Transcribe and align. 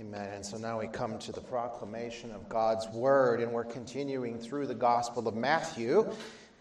Amen. 0.00 0.32
And 0.32 0.46
so 0.46 0.56
now 0.56 0.80
we 0.80 0.86
come 0.86 1.18
to 1.18 1.30
the 1.30 1.42
proclamation 1.42 2.30
of 2.30 2.48
God's 2.48 2.88
word, 2.88 3.42
and 3.42 3.52
we're 3.52 3.64
continuing 3.64 4.38
through 4.38 4.66
the 4.66 4.74
Gospel 4.74 5.28
of 5.28 5.36
Matthew. 5.36 6.10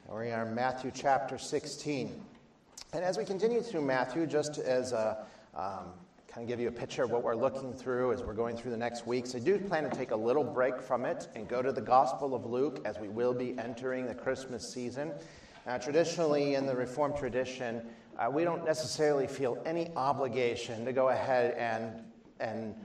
We 0.10 0.32
are 0.32 0.46
in 0.46 0.54
Matthew 0.54 0.92
chapter 0.94 1.38
16. 1.38 2.22
And 2.92 3.02
as 3.02 3.18
we 3.18 3.24
continue 3.24 3.62
through 3.62 3.84
Matthew, 3.84 4.28
just 4.28 4.58
as 4.58 4.92
a 4.92 5.26
um, 5.56 5.86
kind 6.28 6.44
of 6.44 6.48
give 6.50 6.60
you 6.60 6.68
a 6.68 6.72
picture 6.72 7.04
of 7.04 7.12
what 7.12 7.24
we're 7.24 7.34
looking 7.34 7.72
through 7.74 8.12
as 8.12 8.24
we're 8.24 8.34
going 8.34 8.58
through 8.58 8.72
the 8.72 8.78
next 8.78 9.08
weeks, 9.08 9.34
I 9.34 9.40
do 9.40 9.58
plan 9.58 9.90
to 9.90 9.96
take 9.96 10.12
a 10.12 10.18
little 10.18 10.44
break 10.44 10.82
from 10.82 11.06
it 11.06 11.30
and 11.34 11.48
go 11.48 11.62
to 11.62 11.72
the 11.72 11.80
Gospel 11.80 12.36
of 12.36 12.46
Luke 12.46 12.82
as 12.84 13.00
we 13.00 13.08
will 13.08 13.34
be 13.34 13.58
entering 13.58 14.06
the 14.06 14.16
Christmas 14.16 14.68
season. 14.68 15.14
Uh, 15.66 15.80
traditionally, 15.80 16.56
in 16.56 16.66
the 16.66 16.76
Reformed 16.76 17.16
tradition, 17.16 17.84
uh, 18.18 18.30
we 18.30 18.44
don't 18.44 18.66
necessarily 18.66 19.28
feel 19.28 19.58
any 19.66 19.92
obligation 19.96 20.84
to 20.84 20.92
go 20.92 21.08
ahead 21.08 21.54
and, 21.54 22.04
and 22.42 22.76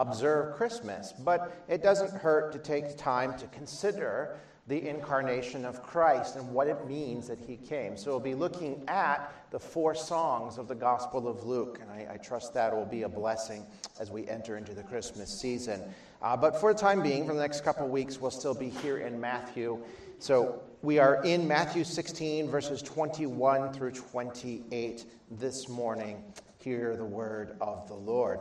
observe 0.00 0.54
Christmas, 0.54 1.12
but 1.12 1.64
it 1.68 1.82
doesn't 1.82 2.12
hurt 2.12 2.52
to 2.52 2.58
take 2.58 2.96
time 2.96 3.38
to 3.38 3.46
consider 3.48 4.38
the 4.66 4.88
incarnation 4.88 5.64
of 5.64 5.82
Christ 5.82 6.36
and 6.36 6.48
what 6.52 6.68
it 6.68 6.86
means 6.86 7.26
that 7.26 7.38
he 7.38 7.56
came. 7.56 7.96
So 7.96 8.12
we'll 8.12 8.20
be 8.20 8.34
looking 8.34 8.84
at 8.88 9.32
the 9.50 9.58
four 9.58 9.94
songs 9.94 10.58
of 10.58 10.68
the 10.68 10.74
Gospel 10.74 11.26
of 11.28 11.44
Luke, 11.44 11.80
and 11.82 11.90
I, 11.90 12.14
I 12.14 12.16
trust 12.18 12.54
that 12.54 12.74
will 12.74 12.86
be 12.86 13.02
a 13.02 13.08
blessing 13.08 13.66
as 13.98 14.10
we 14.10 14.28
enter 14.28 14.56
into 14.56 14.72
the 14.72 14.84
Christmas 14.84 15.28
season. 15.28 15.82
Uh, 16.22 16.36
but 16.36 16.60
for 16.60 16.72
the 16.72 16.78
time 16.78 17.02
being, 17.02 17.26
for 17.26 17.34
the 17.34 17.40
next 17.40 17.64
couple 17.64 17.84
of 17.84 17.90
weeks, 17.90 18.20
we'll 18.20 18.30
still 18.30 18.54
be 18.54 18.68
here 18.68 18.98
in 18.98 19.20
Matthew. 19.20 19.82
So 20.18 20.62
we 20.82 20.98
are 20.98 21.22
in 21.24 21.48
Matthew 21.48 21.82
16, 21.82 22.48
verses 22.48 22.80
21 22.80 23.72
through 23.72 23.92
28 23.92 25.04
this 25.32 25.68
morning. 25.68 26.22
Hear 26.58 26.96
the 26.96 27.04
word 27.04 27.56
of 27.60 27.88
the 27.88 27.94
Lord. 27.94 28.40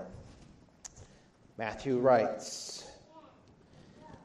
Matthew 1.60 1.98
writes 2.00 2.90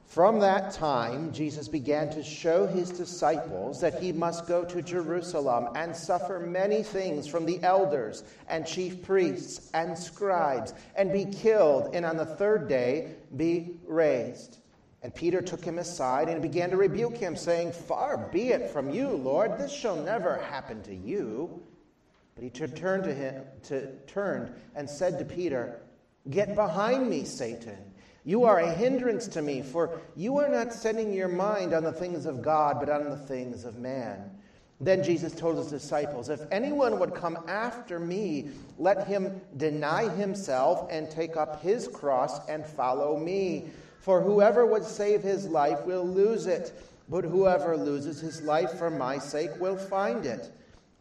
From 0.06 0.38
that 0.38 0.72
time, 0.72 1.32
Jesus 1.32 1.66
began 1.66 2.08
to 2.10 2.22
show 2.22 2.64
his 2.64 2.90
disciples 2.90 3.80
that 3.80 4.00
he 4.00 4.12
must 4.12 4.46
go 4.46 4.64
to 4.64 4.80
Jerusalem 4.80 5.70
and 5.74 5.96
suffer 5.96 6.38
many 6.38 6.84
things 6.84 7.26
from 7.26 7.44
the 7.44 7.60
elders 7.64 8.22
and 8.46 8.64
chief 8.64 9.02
priests 9.02 9.68
and 9.74 9.98
scribes, 9.98 10.74
and 10.94 11.12
be 11.12 11.24
killed, 11.24 11.92
and 11.92 12.06
on 12.06 12.16
the 12.16 12.24
third 12.24 12.68
day 12.68 13.16
be 13.36 13.80
raised. 13.84 14.58
And 15.02 15.12
Peter 15.12 15.42
took 15.42 15.64
him 15.64 15.80
aside 15.80 16.28
and 16.28 16.40
began 16.40 16.70
to 16.70 16.76
rebuke 16.76 17.16
him, 17.16 17.34
saying, 17.34 17.72
Far 17.72 18.28
be 18.32 18.50
it 18.50 18.70
from 18.70 18.90
you, 18.90 19.08
Lord, 19.08 19.58
this 19.58 19.72
shall 19.72 19.96
never 19.96 20.36
happen 20.36 20.84
to 20.84 20.94
you. 20.94 21.60
But 22.36 22.44
he 22.44 22.50
turned 22.50 23.02
to 23.02 23.12
him, 23.12 23.42
to, 23.64 23.90
turned 24.06 24.54
and 24.76 24.88
said 24.88 25.18
to 25.18 25.24
Peter, 25.24 25.80
Get 26.30 26.54
behind 26.54 27.08
me, 27.08 27.24
Satan. 27.24 27.78
You 28.24 28.44
are 28.44 28.58
a 28.60 28.72
hindrance 28.72 29.28
to 29.28 29.42
me, 29.42 29.60
for 29.60 30.00
you 30.16 30.38
are 30.38 30.48
not 30.48 30.72
setting 30.72 31.12
your 31.12 31.28
mind 31.28 31.74
on 31.74 31.84
the 31.84 31.92
things 31.92 32.24
of 32.24 32.40
God, 32.40 32.80
but 32.80 32.88
on 32.88 33.10
the 33.10 33.16
things 33.16 33.64
of 33.64 33.76
man. 33.78 34.30
Then 34.80 35.02
Jesus 35.04 35.34
told 35.34 35.58
his 35.58 35.68
disciples, 35.68 36.30
If 36.30 36.40
anyone 36.50 36.98
would 36.98 37.14
come 37.14 37.38
after 37.46 37.98
me, 37.98 38.48
let 38.78 39.06
him 39.06 39.40
deny 39.56 40.08
himself 40.08 40.88
and 40.90 41.10
take 41.10 41.36
up 41.36 41.62
his 41.62 41.86
cross 41.88 42.46
and 42.48 42.66
follow 42.66 43.18
me. 43.18 43.66
For 44.00 44.20
whoever 44.20 44.66
would 44.66 44.84
save 44.84 45.22
his 45.22 45.46
life 45.46 45.84
will 45.84 46.06
lose 46.06 46.46
it, 46.46 46.72
but 47.08 47.24
whoever 47.24 47.76
loses 47.76 48.20
his 48.20 48.42
life 48.42 48.72
for 48.78 48.90
my 48.90 49.18
sake 49.18 49.50
will 49.60 49.76
find 49.76 50.26
it. 50.26 50.50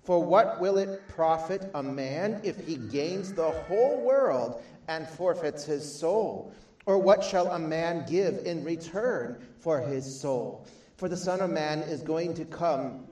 For 0.04 0.22
what 0.22 0.60
will 0.60 0.78
it 0.78 1.08
profit 1.08 1.70
a 1.74 1.82
man 1.82 2.42
if 2.44 2.66
he 2.66 2.76
gains 2.76 3.34
the 3.34 3.52
whole 3.52 4.02
world 4.02 4.62
and 4.88 5.08
forfeits 5.08 5.66
his 5.66 5.84
soul? 6.00 6.54
Or 6.86 6.98
what 6.98 7.24
shall 7.24 7.52
a 7.52 7.60
man 7.60 8.06
give 8.10 8.46
in 8.46 8.64
return 8.64 9.46
for 9.60 9.80
his 9.80 10.20
soul? 10.20 10.66
For 10.98 11.08
the 11.08 11.18
Son 11.18 11.42
of 11.42 11.50
Man 11.50 11.80
is 11.80 12.02
going 12.02 12.34
to 12.36 12.46
come 12.46 13.06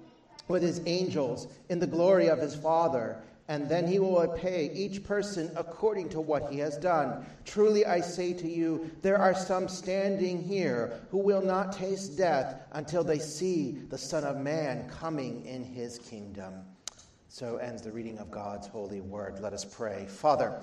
with 0.47 0.61
his 0.61 0.81
angels 0.85 1.47
in 1.69 1.79
the 1.79 1.87
glory 1.87 2.27
of 2.27 2.39
his 2.39 2.55
Father, 2.55 3.17
and 3.47 3.67
then 3.67 3.87
he 3.87 3.99
will 3.99 4.27
pay 4.37 4.71
each 4.73 5.03
person 5.03 5.51
according 5.55 6.09
to 6.09 6.21
what 6.21 6.51
he 6.51 6.59
has 6.59 6.77
done. 6.77 7.25
Truly 7.45 7.85
I 7.85 8.01
say 8.01 8.33
to 8.33 8.47
you, 8.47 8.91
there 9.01 9.17
are 9.17 9.33
some 9.33 9.67
standing 9.67 10.41
here 10.41 10.99
who 11.09 11.17
will 11.17 11.41
not 11.41 11.73
taste 11.73 12.17
death 12.17 12.61
until 12.73 13.03
they 13.03 13.19
see 13.19 13.71
the 13.89 13.97
Son 13.97 14.23
of 14.23 14.37
Man 14.37 14.87
coming 14.89 15.45
in 15.45 15.63
his 15.63 15.97
kingdom. 15.99 16.53
So 17.27 17.57
ends 17.57 17.81
the 17.81 17.91
reading 17.91 18.19
of 18.19 18.29
God's 18.29 18.67
holy 18.67 19.01
word. 19.01 19.39
Let 19.39 19.53
us 19.53 19.63
pray. 19.63 20.05
Father, 20.07 20.61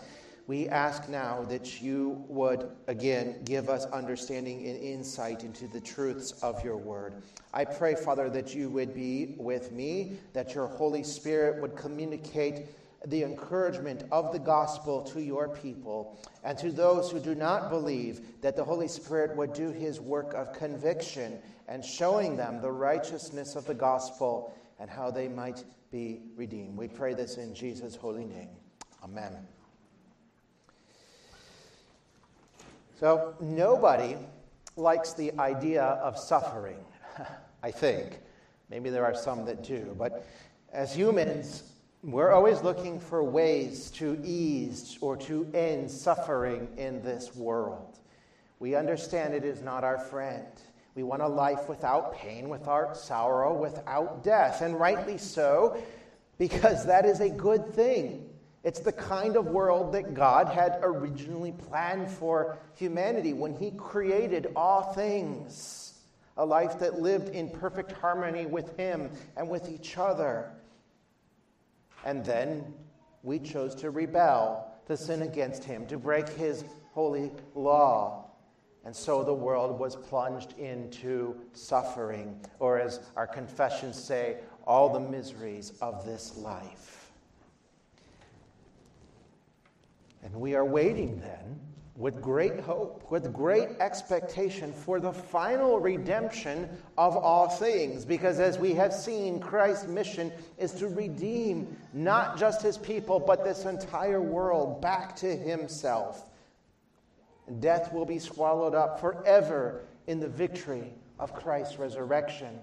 we 0.48 0.66
ask 0.69 1.10
now 1.10 1.44
that 1.44 1.82
you 1.82 2.25
would 2.26 2.70
again 2.86 3.36
give 3.44 3.69
us 3.69 3.84
understanding 3.86 4.66
and 4.66 4.81
insight 4.81 5.44
into 5.44 5.69
the 5.69 5.81
truths 5.81 6.32
of 6.42 6.64
your 6.64 6.78
word. 6.78 7.22
I 7.53 7.66
pray, 7.66 7.94
Father, 7.94 8.31
that 8.31 8.54
you 8.54 8.70
would 8.70 8.94
be 8.94 9.34
with 9.37 9.72
me, 9.72 10.16
that 10.32 10.54
your 10.54 10.66
Holy 10.66 11.03
Spirit 11.03 11.60
would 11.60 11.76
communicate 11.76 12.66
the 13.06 13.22
encouragement 13.22 14.04
of 14.10 14.32
the 14.32 14.38
gospel 14.38 15.03
to 15.03 15.22
your 15.22 15.50
people, 15.50 16.19
and 16.42 16.56
to 16.58 16.72
those 16.72 17.10
who 17.10 17.20
do 17.20 17.34
not 17.34 17.69
believe, 17.69 18.41
that 18.41 18.56
the 18.56 18.64
Holy 18.64 18.88
Spirit 18.88 19.37
would 19.37 19.53
do 19.53 19.70
his 19.70 20.00
work 20.00 20.32
of 20.32 20.54
conviction 20.54 21.38
and 21.69 21.84
showing 21.84 22.37
them 22.37 22.62
the 22.62 22.72
righteousness 22.72 23.54
of 23.54 23.66
the 23.66 23.75
gospel 23.75 24.54
and 24.81 24.88
how 24.88 25.10
they 25.10 25.28
might 25.28 25.62
be 25.92 26.22
redeemed. 26.37 26.76
We 26.76 26.88
pray 26.88 27.12
this 27.12 27.37
in 27.37 27.54
Jesus' 27.54 27.94
holy 27.94 28.25
name. 28.25 28.48
Amen. 29.04 29.47
So, 32.98 33.36
nobody 33.38 34.16
likes 34.75 35.12
the 35.12 35.32
idea 35.38 35.84
of 35.84 36.19
suffering, 36.19 36.84
I 37.62 37.70
think. 37.70 38.19
Maybe 38.70 38.91
there 38.91 39.04
are 39.04 39.14
some 39.14 39.44
that 39.44 39.62
do. 39.62 39.94
But 39.97 40.26
as 40.72 40.97
humans, 40.97 41.62
we're 42.03 42.32
always 42.32 42.60
looking 42.62 42.98
for 42.98 43.22
ways 43.22 43.92
to 43.92 44.20
ease 44.25 44.98
or 45.00 45.16
to 45.19 45.48
end 45.54 45.88
suffering 45.88 46.69
in 46.76 47.00
this 47.03 47.37
world. 47.37 48.00
We 48.58 48.75
understand 48.75 49.32
it 49.32 49.44
is 49.44 49.62
not 49.62 49.84
our 49.84 49.98
friend. 49.98 50.48
We 50.97 51.04
want 51.04 51.22
a 51.22 51.28
life 51.28 51.69
without 51.69 52.16
pain, 52.16 52.48
without 52.48 52.97
sorrow, 52.97 53.56
without 53.56 54.25
death. 54.25 54.60
And 54.60 54.78
rightly 54.78 55.19
so, 55.19 55.81
because 56.37 56.84
that 56.87 57.04
is 57.04 57.20
a 57.20 57.31
good 57.31 57.72
thing. 57.75 58.28
It's 58.68 58.80
the 58.80 58.92
kind 58.92 59.36
of 59.36 59.46
world 59.46 59.94
that 59.94 60.12
God 60.12 60.46
had 60.46 60.80
originally 60.82 61.52
planned 61.52 62.10
for 62.10 62.58
humanity 62.74 63.32
when 63.32 63.56
He 63.56 63.70
created 63.70 64.52
all 64.54 64.92
things. 64.92 65.94
A 66.36 66.44
life 66.44 66.78
that 66.80 67.00
lived 67.00 67.30
in 67.30 67.48
perfect 67.48 67.92
harmony 67.92 68.44
with 68.44 68.76
Him 68.76 69.10
and 69.38 69.48
with 69.48 69.70
each 69.70 69.96
other. 69.96 70.50
And 72.04 72.22
then 72.26 72.74
we 73.22 73.38
chose 73.38 73.74
to 73.76 73.88
rebel, 73.88 74.70
to 74.86 74.98
sin 74.98 75.22
against 75.22 75.64
Him, 75.64 75.86
to 75.86 75.96
break 75.96 76.28
His 76.28 76.62
holy 76.92 77.32
law. 77.54 78.26
And 78.84 78.94
so 78.94 79.24
the 79.24 79.32
world 79.32 79.80
was 79.80 79.96
plunged 79.96 80.58
into 80.58 81.36
suffering, 81.54 82.38
or 82.58 82.78
as 82.78 83.00
our 83.16 83.26
confessions 83.26 83.98
say, 83.98 84.36
all 84.66 84.92
the 84.92 85.00
miseries 85.00 85.72
of 85.80 86.04
this 86.04 86.36
life. 86.36 86.97
And 90.22 90.34
we 90.34 90.54
are 90.54 90.64
waiting 90.64 91.20
then 91.20 91.60
with 91.98 92.22
great 92.22 92.60
hope, 92.60 93.10
with 93.10 93.32
great 93.32 93.70
expectation 93.80 94.72
for 94.72 95.00
the 95.00 95.12
final 95.12 95.80
redemption 95.80 96.68
of 96.96 97.16
all 97.16 97.48
things. 97.48 98.04
Because 98.04 98.38
as 98.38 98.56
we 98.56 98.72
have 98.74 98.94
seen, 98.94 99.40
Christ's 99.40 99.88
mission 99.88 100.32
is 100.58 100.72
to 100.74 100.86
redeem 100.86 101.76
not 101.92 102.38
just 102.38 102.62
his 102.62 102.78
people, 102.78 103.18
but 103.18 103.44
this 103.44 103.64
entire 103.64 104.22
world 104.22 104.80
back 104.80 105.16
to 105.16 105.36
himself. 105.36 106.30
Death 107.58 107.93
will 107.93 108.06
be 108.06 108.20
swallowed 108.20 108.76
up 108.76 109.00
forever 109.00 109.84
in 110.06 110.20
the 110.20 110.28
victory 110.28 110.94
of 111.19 111.34
Christ's 111.34 111.78
resurrection. 111.78 112.60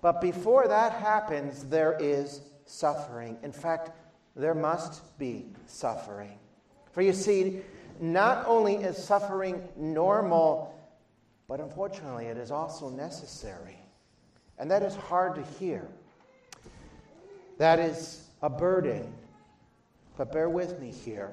But 0.00 0.22
before 0.22 0.66
that 0.68 0.92
happens, 0.92 1.64
there 1.64 1.96
is 2.00 2.40
suffering. 2.64 3.36
In 3.42 3.52
fact, 3.52 3.90
there 4.34 4.54
must 4.54 5.18
be 5.18 5.46
suffering. 5.66 6.38
For 6.92 7.00
you 7.02 7.12
see, 7.12 7.62
not 8.00 8.46
only 8.46 8.74
is 8.76 8.96
suffering 8.96 9.66
normal, 9.76 10.74
but 11.48 11.60
unfortunately, 11.60 12.26
it 12.26 12.36
is 12.36 12.50
also 12.50 12.88
necessary. 12.90 13.78
And 14.58 14.70
that 14.70 14.82
is 14.82 14.94
hard 14.94 15.34
to 15.36 15.42
hear. 15.58 15.88
That 17.58 17.78
is 17.78 18.28
a 18.42 18.50
burden. 18.50 19.12
But 20.16 20.32
bear 20.32 20.48
with 20.48 20.80
me 20.80 20.90
here. 20.90 21.32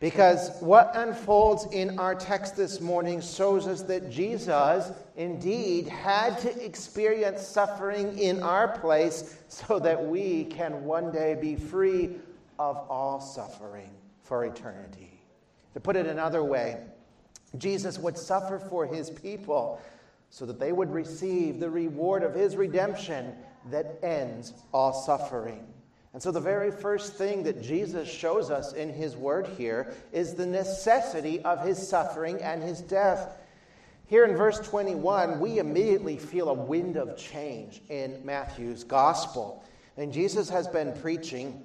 Because 0.00 0.50
what 0.60 0.90
unfolds 0.94 1.66
in 1.70 1.98
our 1.98 2.14
text 2.14 2.56
this 2.56 2.80
morning 2.80 3.20
shows 3.20 3.68
us 3.68 3.82
that 3.82 4.10
Jesus 4.10 4.90
indeed 5.16 5.86
had 5.86 6.40
to 6.40 6.64
experience 6.64 7.46
suffering 7.46 8.18
in 8.18 8.42
our 8.42 8.76
place 8.78 9.38
so 9.48 9.78
that 9.78 10.04
we 10.04 10.46
can 10.46 10.84
one 10.84 11.12
day 11.12 11.36
be 11.40 11.54
free 11.54 12.16
of 12.58 12.76
all 12.88 13.20
suffering 13.20 13.90
for 14.32 14.46
eternity. 14.46 15.20
To 15.74 15.80
put 15.80 15.94
it 15.94 16.06
another 16.06 16.42
way, 16.42 16.78
Jesus 17.58 17.98
would 17.98 18.16
suffer 18.16 18.58
for 18.58 18.86
his 18.86 19.10
people 19.10 19.78
so 20.30 20.46
that 20.46 20.58
they 20.58 20.72
would 20.72 20.90
receive 20.90 21.60
the 21.60 21.68
reward 21.68 22.22
of 22.22 22.34
his 22.34 22.56
redemption 22.56 23.34
that 23.70 23.98
ends 24.02 24.54
all 24.72 24.94
suffering. 24.94 25.66
And 26.14 26.22
so, 26.22 26.30
the 26.30 26.40
very 26.40 26.70
first 26.70 27.12
thing 27.12 27.42
that 27.42 27.60
Jesus 27.60 28.08
shows 28.08 28.50
us 28.50 28.72
in 28.72 28.88
his 28.88 29.16
word 29.16 29.46
here 29.58 29.92
is 30.12 30.32
the 30.32 30.46
necessity 30.46 31.42
of 31.42 31.62
his 31.62 31.86
suffering 31.86 32.40
and 32.40 32.62
his 32.62 32.80
death. 32.80 33.36
Here 34.06 34.24
in 34.24 34.34
verse 34.34 34.60
21, 34.60 35.40
we 35.40 35.58
immediately 35.58 36.16
feel 36.16 36.48
a 36.48 36.54
wind 36.54 36.96
of 36.96 37.18
change 37.18 37.82
in 37.90 38.24
Matthew's 38.24 38.82
gospel. 38.82 39.62
And 39.98 40.10
Jesus 40.10 40.48
has 40.48 40.66
been 40.66 40.94
preaching 41.02 41.62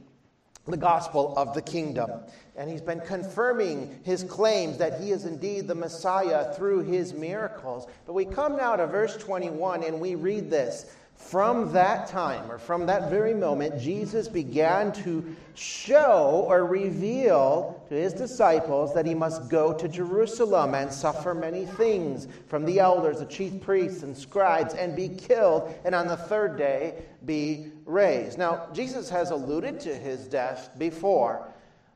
the 0.71 0.77
gospel 0.77 1.33
of 1.37 1.53
the 1.53 1.61
kingdom. 1.61 2.11
And 2.55 2.69
he's 2.69 2.81
been 2.81 3.01
confirming 3.01 3.99
his 4.03 4.23
claims 4.23 4.77
that 4.77 4.99
he 4.99 5.11
is 5.11 5.25
indeed 5.25 5.67
the 5.67 5.75
Messiah 5.75 6.53
through 6.55 6.83
his 6.83 7.13
miracles. 7.13 7.87
But 8.05 8.13
we 8.13 8.25
come 8.25 8.57
now 8.57 8.75
to 8.75 8.87
verse 8.87 9.15
21 9.17 9.83
and 9.83 9.99
we 9.99 10.15
read 10.15 10.49
this 10.49 10.87
from 11.17 11.73
that 11.73 12.07
time, 12.07 12.49
or 12.49 12.57
from 12.59 12.85
that 12.85 13.09
very 13.09 13.33
moment, 13.33 13.81
Jesus 13.81 14.27
began 14.27 14.91
to 14.93 15.35
show 15.55 16.45
or 16.47 16.65
reveal 16.65 17.83
to 17.89 17.95
his 17.95 18.13
disciples 18.13 18.93
that 18.93 19.05
he 19.05 19.15
must 19.15 19.49
go 19.49 19.73
to 19.73 19.87
Jerusalem 19.87 20.75
and 20.75 20.93
suffer 20.93 21.33
many 21.33 21.65
things 21.65 22.27
from 22.47 22.65
the 22.65 22.79
elders, 22.79 23.19
the 23.19 23.25
chief 23.25 23.59
priests, 23.59 24.03
and 24.03 24.15
scribes, 24.15 24.75
and 24.75 24.95
be 24.95 25.09
killed, 25.09 25.73
and 25.83 25.95
on 25.95 26.07
the 26.07 26.15
third 26.15 26.55
day 26.55 26.93
be 27.25 27.71
raised. 27.87 28.37
Now, 28.37 28.67
Jesus 28.73 29.09
has 29.09 29.31
alluded 29.31 29.79
to 29.79 29.95
his 29.95 30.27
death 30.27 30.69
before, 30.77 31.47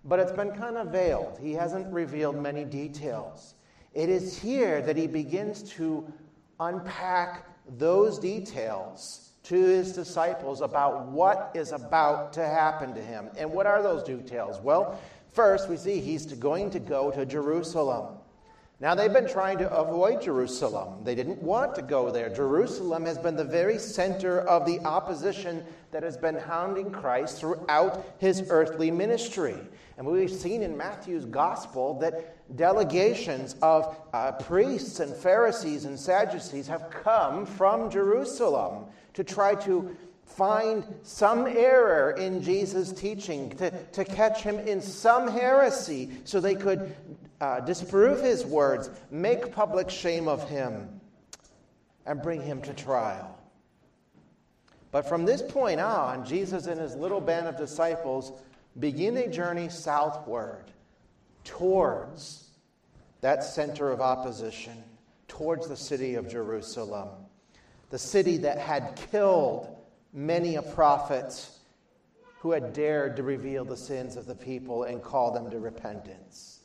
but 0.05 0.19
it's 0.19 0.31
been 0.31 0.51
kind 0.51 0.77
of 0.77 0.87
veiled. 0.87 1.37
He 1.39 1.53
hasn't 1.53 1.93
revealed 1.93 2.41
many 2.41 2.63
details. 2.63 3.55
It 3.93 4.09
is 4.09 4.37
here 4.37 4.81
that 4.81 4.97
he 4.97 5.05
begins 5.05 5.63
to 5.73 6.11
unpack 6.59 7.45
those 7.77 8.17
details 8.17 9.31
to 9.43 9.55
his 9.55 9.91
disciples 9.91 10.61
about 10.61 11.07
what 11.07 11.51
is 11.53 11.71
about 11.71 12.31
to 12.33 12.45
happen 12.45 12.93
to 12.93 13.01
him. 13.01 13.29
And 13.37 13.51
what 13.51 13.65
are 13.65 13.83
those 13.83 14.03
details? 14.03 14.59
Well, 14.61 14.99
first, 15.33 15.67
we 15.67 15.77
see 15.77 15.99
he's 15.99 16.25
going 16.25 16.69
to 16.71 16.79
go 16.79 17.11
to 17.11 17.25
Jerusalem. 17.25 18.17
Now, 18.81 18.95
they've 18.95 19.13
been 19.13 19.29
trying 19.29 19.59
to 19.59 19.71
avoid 19.71 20.23
Jerusalem. 20.23 21.03
They 21.03 21.13
didn't 21.13 21.39
want 21.39 21.75
to 21.75 21.83
go 21.83 22.09
there. 22.09 22.29
Jerusalem 22.29 23.05
has 23.05 23.19
been 23.19 23.35
the 23.35 23.43
very 23.43 23.77
center 23.77 24.39
of 24.39 24.65
the 24.65 24.79
opposition 24.79 25.63
that 25.91 26.01
has 26.01 26.17
been 26.17 26.33
hounding 26.33 26.89
Christ 26.89 27.37
throughout 27.37 28.03
his 28.17 28.47
earthly 28.49 28.89
ministry. 28.89 29.55
And 29.97 30.07
we've 30.07 30.31
seen 30.31 30.63
in 30.63 30.75
Matthew's 30.75 31.25
gospel 31.25 31.99
that 31.99 32.57
delegations 32.57 33.55
of 33.61 33.95
uh, 34.13 34.31
priests 34.31 34.99
and 34.99 35.15
Pharisees 35.15 35.85
and 35.85 35.99
Sadducees 35.99 36.67
have 36.67 36.89
come 36.89 37.45
from 37.45 37.91
Jerusalem 37.91 38.85
to 39.13 39.23
try 39.23 39.53
to 39.55 39.95
find 40.25 40.83
some 41.03 41.45
error 41.45 42.11
in 42.11 42.41
Jesus' 42.41 42.91
teaching, 42.91 43.51
to, 43.57 43.69
to 43.69 44.03
catch 44.03 44.41
him 44.41 44.57
in 44.57 44.81
some 44.81 45.27
heresy 45.27 46.09
so 46.23 46.39
they 46.39 46.55
could 46.55 46.95
uh, 47.41 47.59
disprove 47.59 48.21
his 48.21 48.45
words, 48.45 48.89
make 49.09 49.51
public 49.51 49.89
shame 49.89 50.27
of 50.27 50.47
him, 50.47 51.01
and 52.05 52.21
bring 52.21 52.41
him 52.41 52.61
to 52.61 52.73
trial. 52.73 53.37
But 54.91 55.09
from 55.09 55.25
this 55.25 55.41
point 55.41 55.79
on, 55.79 56.25
Jesus 56.25 56.67
and 56.67 56.79
his 56.79 56.95
little 56.95 57.19
band 57.19 57.47
of 57.47 57.57
disciples 57.57 58.31
begin 58.79 59.17
a 59.17 59.27
journey 59.27 59.69
southward 59.69 60.65
towards 61.43 62.49
that 63.21 63.43
center 63.43 63.89
of 63.89 64.01
opposition, 64.01 64.83
towards 65.27 65.67
the 65.67 65.77
city 65.77 66.15
of 66.15 66.29
Jerusalem, 66.29 67.09
the 67.89 67.97
city 67.97 68.37
that 68.37 68.59
had 68.59 68.99
killed 69.11 69.75
many 70.13 70.55
a 70.55 70.61
prophet 70.61 71.49
who 72.39 72.51
had 72.51 72.73
dared 72.73 73.15
to 73.15 73.23
reveal 73.23 73.63
the 73.63 73.77
sins 73.77 74.15
of 74.15 74.25
the 74.25 74.35
people 74.35 74.83
and 74.83 75.01
call 75.01 75.31
them 75.31 75.49
to 75.49 75.59
repentance. 75.59 76.60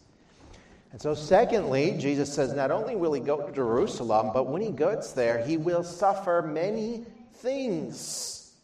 And 0.96 1.02
so, 1.02 1.12
secondly, 1.12 1.94
Jesus 1.98 2.32
says 2.32 2.54
not 2.54 2.70
only 2.70 2.96
will 2.96 3.12
he 3.12 3.20
go 3.20 3.46
to 3.46 3.52
Jerusalem, 3.52 4.30
but 4.32 4.46
when 4.46 4.62
he 4.62 4.70
gets 4.70 5.12
there, 5.12 5.44
he 5.44 5.58
will 5.58 5.84
suffer 5.84 6.40
many 6.40 7.04
things. 7.34 8.54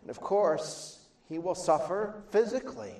And 0.00 0.10
of 0.10 0.20
course, 0.20 0.98
he 1.28 1.38
will 1.38 1.54
suffer 1.54 2.24
physically. 2.32 2.96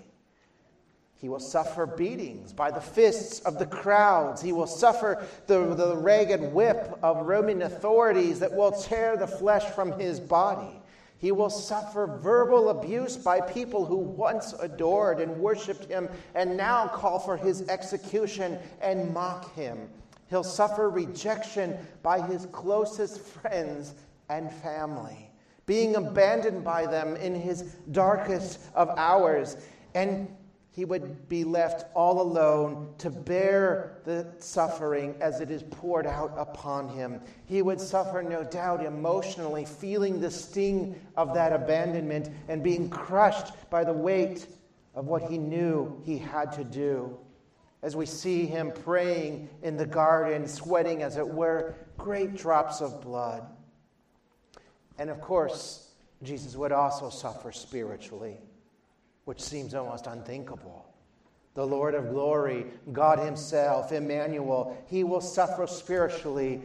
He 1.16 1.28
will 1.28 1.40
suffer 1.40 1.84
beatings 1.84 2.52
by 2.52 2.70
the 2.70 2.80
fists 2.80 3.40
of 3.40 3.58
the 3.58 3.66
crowds. 3.66 4.40
He 4.40 4.52
will 4.52 4.68
suffer 4.68 5.26
the, 5.48 5.74
the 5.74 5.96
ragged 5.96 6.52
whip 6.52 6.96
of 7.02 7.26
Roman 7.26 7.62
authorities 7.62 8.38
that 8.38 8.54
will 8.54 8.70
tear 8.70 9.16
the 9.16 9.26
flesh 9.26 9.64
from 9.74 9.98
his 9.98 10.20
body. 10.20 10.77
He 11.18 11.32
will 11.32 11.50
suffer 11.50 12.06
verbal 12.06 12.70
abuse 12.70 13.16
by 13.16 13.40
people 13.40 13.84
who 13.84 13.96
once 13.96 14.52
adored 14.54 15.20
and 15.20 15.38
worshiped 15.38 15.86
him 15.86 16.08
and 16.36 16.56
now 16.56 16.86
call 16.86 17.18
for 17.18 17.36
his 17.36 17.68
execution 17.68 18.58
and 18.80 19.12
mock 19.12 19.52
him. 19.54 19.90
He'll 20.30 20.44
suffer 20.44 20.88
rejection 20.88 21.76
by 22.02 22.20
his 22.20 22.46
closest 22.46 23.20
friends 23.20 23.94
and 24.28 24.52
family, 24.52 25.30
being 25.66 25.96
abandoned 25.96 26.62
by 26.62 26.86
them 26.86 27.16
in 27.16 27.34
his 27.34 27.62
darkest 27.90 28.60
of 28.74 28.90
hours. 28.96 29.56
And 29.94 30.28
he 30.78 30.84
would 30.84 31.28
be 31.28 31.42
left 31.42 31.86
all 31.92 32.22
alone 32.22 32.94
to 32.98 33.10
bear 33.10 33.98
the 34.04 34.24
suffering 34.38 35.12
as 35.20 35.40
it 35.40 35.50
is 35.50 35.64
poured 35.64 36.06
out 36.06 36.32
upon 36.36 36.88
him. 36.88 37.20
He 37.46 37.62
would 37.62 37.80
suffer, 37.80 38.22
no 38.22 38.44
doubt, 38.44 38.84
emotionally, 38.84 39.64
feeling 39.64 40.20
the 40.20 40.30
sting 40.30 40.94
of 41.16 41.34
that 41.34 41.52
abandonment 41.52 42.30
and 42.46 42.62
being 42.62 42.88
crushed 42.88 43.52
by 43.70 43.82
the 43.82 43.92
weight 43.92 44.46
of 44.94 45.08
what 45.08 45.22
he 45.22 45.36
knew 45.36 46.00
he 46.04 46.16
had 46.16 46.52
to 46.52 46.62
do. 46.62 47.18
As 47.82 47.96
we 47.96 48.06
see 48.06 48.46
him 48.46 48.70
praying 48.70 49.48
in 49.64 49.76
the 49.76 49.84
garden, 49.84 50.46
sweating, 50.46 51.02
as 51.02 51.16
it 51.16 51.26
were, 51.26 51.74
great 51.96 52.36
drops 52.36 52.80
of 52.80 53.02
blood. 53.02 53.42
And 54.96 55.10
of 55.10 55.20
course, 55.20 55.90
Jesus 56.22 56.54
would 56.54 56.70
also 56.70 57.10
suffer 57.10 57.50
spiritually 57.50 58.38
which 59.28 59.42
seems 59.42 59.74
almost 59.74 60.06
unthinkable. 60.06 60.86
The 61.52 61.66
Lord 61.66 61.94
of 61.94 62.08
glory, 62.08 62.64
God 62.92 63.18
Himself, 63.18 63.92
Emmanuel, 63.92 64.82
He 64.88 65.04
will 65.04 65.20
suffer 65.20 65.66
spiritually 65.66 66.62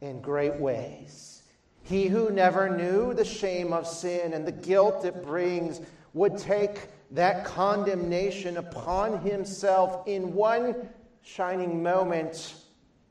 in 0.00 0.22
great 0.22 0.58
ways. 0.58 1.42
He 1.82 2.06
who 2.06 2.30
never 2.30 2.74
knew 2.74 3.12
the 3.12 3.22
shame 3.22 3.74
of 3.74 3.86
sin 3.86 4.32
and 4.32 4.46
the 4.46 4.52
guilt 4.52 5.04
it 5.04 5.22
brings 5.22 5.82
would 6.14 6.38
take 6.38 6.88
that 7.10 7.44
condemnation 7.44 8.56
upon 8.56 9.20
himself 9.20 10.08
in 10.08 10.32
one 10.32 10.88
shining 11.20 11.82
moment 11.82 12.54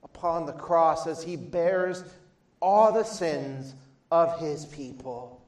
upon 0.04 0.48
the 0.48 0.54
cross 0.54 1.06
as 1.06 1.22
he 1.22 1.36
bears 1.36 2.04
all 2.60 2.92
the 2.92 3.04
sins 3.04 3.76
of 4.10 4.40
his 4.40 4.66
people. 4.66 5.43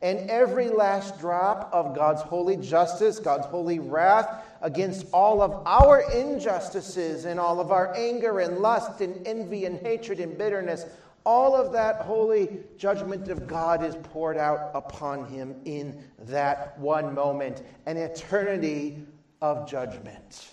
And 0.00 0.30
every 0.30 0.68
last 0.68 1.18
drop 1.18 1.70
of 1.72 1.94
God's 1.94 2.22
holy 2.22 2.56
justice, 2.56 3.18
God's 3.18 3.46
holy 3.46 3.80
wrath 3.80 4.44
against 4.62 5.06
all 5.12 5.42
of 5.42 5.66
our 5.66 6.08
injustices 6.12 7.24
and 7.24 7.40
all 7.40 7.60
of 7.60 7.72
our 7.72 7.94
anger 7.96 8.38
and 8.40 8.58
lust 8.58 9.00
and 9.00 9.26
envy 9.26 9.64
and 9.64 9.78
hatred 9.80 10.20
and 10.20 10.38
bitterness, 10.38 10.84
all 11.26 11.56
of 11.56 11.72
that 11.72 12.02
holy 12.02 12.60
judgment 12.76 13.28
of 13.28 13.46
God 13.46 13.84
is 13.84 13.96
poured 13.96 14.36
out 14.36 14.70
upon 14.72 15.26
him 15.26 15.54
in 15.64 16.00
that 16.20 16.78
one 16.78 17.12
moment, 17.12 17.62
an 17.86 17.96
eternity 17.96 19.04
of 19.42 19.68
judgment. 19.68 20.52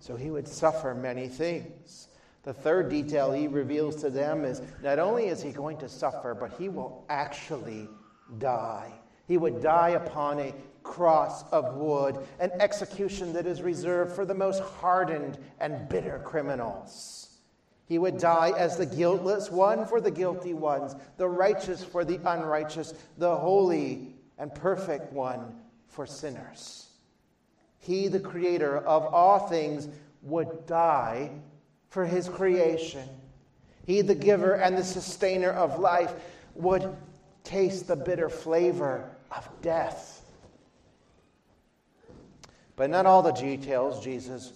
So 0.00 0.16
he 0.16 0.30
would 0.30 0.48
suffer 0.48 0.94
many 0.94 1.28
things. 1.28 2.07
The 2.48 2.54
third 2.54 2.88
detail 2.88 3.30
he 3.30 3.46
reveals 3.46 3.96
to 3.96 4.08
them 4.08 4.46
is 4.46 4.62
not 4.82 4.98
only 4.98 5.26
is 5.26 5.42
he 5.42 5.52
going 5.52 5.76
to 5.80 5.86
suffer, 5.86 6.34
but 6.34 6.50
he 6.58 6.70
will 6.70 7.04
actually 7.10 7.90
die. 8.38 8.90
He 9.26 9.36
would 9.36 9.60
die 9.60 9.90
upon 9.90 10.40
a 10.40 10.54
cross 10.82 11.46
of 11.52 11.74
wood, 11.74 12.16
an 12.40 12.50
execution 12.58 13.34
that 13.34 13.46
is 13.46 13.60
reserved 13.60 14.12
for 14.12 14.24
the 14.24 14.32
most 14.32 14.62
hardened 14.62 15.36
and 15.60 15.90
bitter 15.90 16.22
criminals. 16.24 17.36
He 17.84 17.98
would 17.98 18.16
die 18.16 18.54
as 18.56 18.78
the 18.78 18.86
guiltless 18.86 19.50
one 19.50 19.84
for 19.84 20.00
the 20.00 20.10
guilty 20.10 20.54
ones, 20.54 20.96
the 21.18 21.28
righteous 21.28 21.84
for 21.84 22.02
the 22.02 22.18
unrighteous, 22.24 22.94
the 23.18 23.36
holy 23.36 24.14
and 24.38 24.54
perfect 24.54 25.12
one 25.12 25.54
for 25.86 26.06
sinners. 26.06 26.86
He, 27.78 28.08
the 28.08 28.20
creator 28.20 28.78
of 28.78 29.04
all 29.12 29.48
things, 29.48 29.90
would 30.22 30.64
die 30.64 31.30
for 31.88 32.04
his 32.04 32.28
creation. 32.28 33.08
He, 33.86 34.02
the 34.02 34.14
giver 34.14 34.54
and 34.54 34.76
the 34.76 34.84
sustainer 34.84 35.50
of 35.50 35.78
life, 35.78 36.12
would 36.54 36.94
taste 37.44 37.88
the 37.88 37.96
bitter 37.96 38.28
flavor 38.28 39.10
of 39.30 39.48
death. 39.62 40.22
But 42.76 42.90
not 42.90 43.06
all 43.06 43.22
the 43.22 43.32
details 43.32 44.04
Jesus 44.04 44.52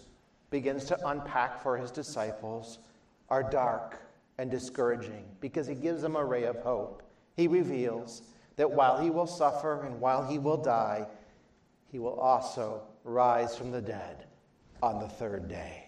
begins 0.51 0.85
to 0.85 1.09
unpack 1.09 1.63
for 1.63 1.77
his 1.77 1.91
disciples 1.91 2.79
are 3.31 3.43
dark 3.43 3.99
and 4.39 4.51
discouraging 4.51 5.25
because 5.41 5.67
he 5.67 5.75
gives 5.75 6.03
them 6.03 6.17
a 6.17 6.25
ray 6.25 6.45
of 6.45 6.57
hope. 6.57 7.03
He 7.37 7.49
reveals 7.49 8.23
that 8.57 8.71
while 8.71 9.01
he 9.01 9.11
will 9.11 9.27
suffer 9.27 9.85
and 9.85 10.01
while 10.01 10.25
he 10.25 10.39
will 10.39 10.59
die, 10.59 11.07
he 11.91 11.99
will 11.99 12.21
also 12.21 12.83
rise 13.05 13.57
from 13.57 13.71
the 13.71 13.81
dead 13.81 14.27
on 14.83 15.01
the 15.01 15.09
third 15.09 15.49
day. 15.49 15.82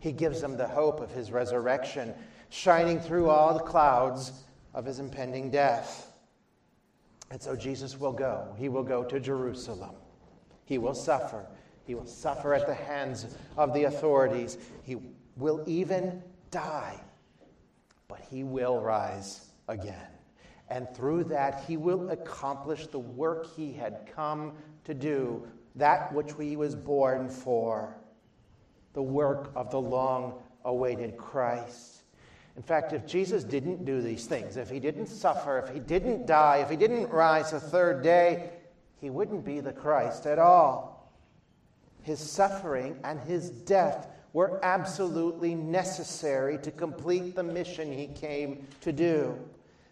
He 0.00 0.12
gives 0.12 0.40
them 0.40 0.56
the 0.56 0.66
hope 0.66 1.00
of 1.00 1.12
his 1.12 1.30
resurrection, 1.30 2.14
shining 2.48 2.98
through 2.98 3.28
all 3.28 3.54
the 3.54 3.64
clouds 3.64 4.32
of 4.74 4.86
his 4.86 4.98
impending 4.98 5.50
death. 5.50 6.10
And 7.30 7.40
so 7.40 7.54
Jesus 7.54 8.00
will 8.00 8.12
go. 8.12 8.54
He 8.58 8.68
will 8.68 8.82
go 8.82 9.04
to 9.04 9.20
Jerusalem. 9.20 9.94
He 10.64 10.78
will 10.78 10.94
suffer. 10.94 11.46
He 11.84 11.94
will 11.94 12.06
suffer 12.06 12.54
at 12.54 12.66
the 12.66 12.74
hands 12.74 13.36
of 13.56 13.74
the 13.74 13.84
authorities. 13.84 14.56
He 14.82 14.96
will 15.36 15.62
even 15.66 16.22
die. 16.50 16.98
But 18.08 18.20
he 18.30 18.42
will 18.42 18.80
rise 18.80 19.50
again. 19.68 20.08
And 20.68 20.88
through 20.94 21.24
that, 21.24 21.64
he 21.66 21.76
will 21.76 22.10
accomplish 22.10 22.86
the 22.86 22.98
work 22.98 23.54
he 23.54 23.72
had 23.72 24.08
come 24.14 24.54
to 24.84 24.94
do, 24.94 25.46
that 25.76 26.12
which 26.12 26.32
he 26.38 26.56
was 26.56 26.74
born 26.74 27.28
for 27.28 27.96
the 28.92 29.02
work 29.02 29.50
of 29.54 29.70
the 29.70 29.80
long 29.80 30.34
awaited 30.64 31.16
Christ. 31.16 32.02
In 32.56 32.62
fact, 32.62 32.92
if 32.92 33.06
Jesus 33.06 33.44
didn't 33.44 33.84
do 33.84 34.02
these 34.02 34.26
things, 34.26 34.56
if 34.56 34.68
he 34.68 34.80
didn't 34.80 35.06
suffer, 35.06 35.58
if 35.58 35.72
he 35.72 35.80
didn't 35.80 36.26
die, 36.26 36.58
if 36.58 36.68
he 36.68 36.76
didn't 36.76 37.08
rise 37.10 37.52
the 37.52 37.60
third 37.60 38.02
day, 38.02 38.50
he 39.00 39.08
wouldn't 39.08 39.44
be 39.44 39.60
the 39.60 39.72
Christ 39.72 40.26
at 40.26 40.38
all. 40.38 41.10
His 42.02 42.18
suffering 42.18 42.98
and 43.04 43.20
his 43.20 43.50
death 43.50 44.08
were 44.32 44.60
absolutely 44.64 45.54
necessary 45.54 46.58
to 46.58 46.70
complete 46.70 47.34
the 47.34 47.42
mission 47.42 47.92
he 47.92 48.08
came 48.08 48.66
to 48.80 48.92
do. 48.92 49.38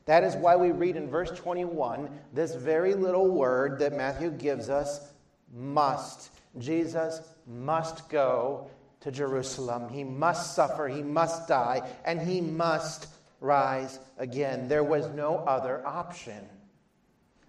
That 0.04 0.24
is 0.24 0.36
why 0.36 0.56
we 0.56 0.70
read 0.70 0.96
in 0.96 1.08
verse 1.08 1.30
21 1.30 2.08
this 2.32 2.54
very 2.54 2.94
little 2.94 3.28
word 3.28 3.78
that 3.78 3.92
Matthew 3.92 4.30
gives 4.30 4.70
us 4.70 5.12
must. 5.54 6.30
Jesus 6.58 7.20
must 7.46 8.08
go 8.08 8.70
to 9.00 9.10
Jerusalem. 9.10 9.88
He 9.88 10.04
must 10.04 10.54
suffer, 10.54 10.88
he 10.88 11.02
must 11.02 11.48
die, 11.48 11.88
and 12.04 12.20
he 12.20 12.40
must 12.40 13.08
rise 13.40 14.00
again. 14.18 14.68
There 14.68 14.84
was 14.84 15.08
no 15.10 15.36
other 15.36 15.86
option. 15.86 16.48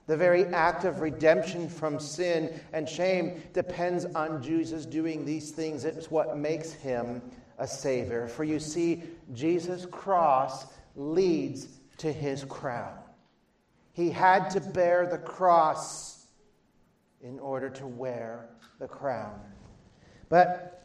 The 0.07 0.17
very 0.17 0.45
act 0.45 0.85
of 0.85 1.01
redemption 1.01 1.69
from 1.69 1.99
sin 1.99 2.59
and 2.73 2.89
shame 2.89 3.43
depends 3.53 4.05
on 4.05 4.41
Jesus 4.41 4.85
doing 4.85 5.23
these 5.23 5.51
things. 5.51 5.85
It's 5.85 6.09
what 6.09 6.37
makes 6.37 6.71
him 6.71 7.21
a 7.59 7.67
Savior. 7.67 8.27
For 8.27 8.43
you 8.43 8.59
see, 8.59 9.03
Jesus' 9.33 9.85
cross 9.85 10.65
leads 10.95 11.67
to 11.97 12.11
his 12.11 12.43
crown. 12.45 12.97
He 13.93 14.09
had 14.09 14.49
to 14.51 14.61
bear 14.61 15.05
the 15.05 15.17
cross 15.17 16.25
in 17.21 17.37
order 17.39 17.69
to 17.69 17.85
wear 17.85 18.49
the 18.79 18.87
crown. 18.87 19.39
But 20.29 20.78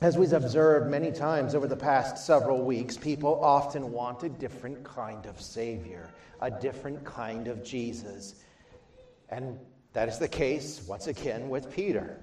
as 0.00 0.18
we've 0.18 0.32
observed 0.32 0.90
many 0.90 1.10
times 1.10 1.54
over 1.54 1.66
the 1.66 1.76
past 1.76 2.24
several 2.26 2.62
weeks, 2.62 2.96
people 2.96 3.42
often 3.42 3.92
want 3.92 4.22
a 4.22 4.28
different 4.28 4.84
kind 4.84 5.24
of 5.24 5.40
Savior, 5.40 6.10
a 6.42 6.50
different 6.50 7.02
kind 7.04 7.48
of 7.48 7.64
Jesus. 7.64 8.34
And 9.30 9.58
that 9.94 10.08
is 10.08 10.18
the 10.18 10.28
case, 10.28 10.82
once 10.86 11.06
again, 11.06 11.48
with 11.48 11.72
Peter. 11.72 12.20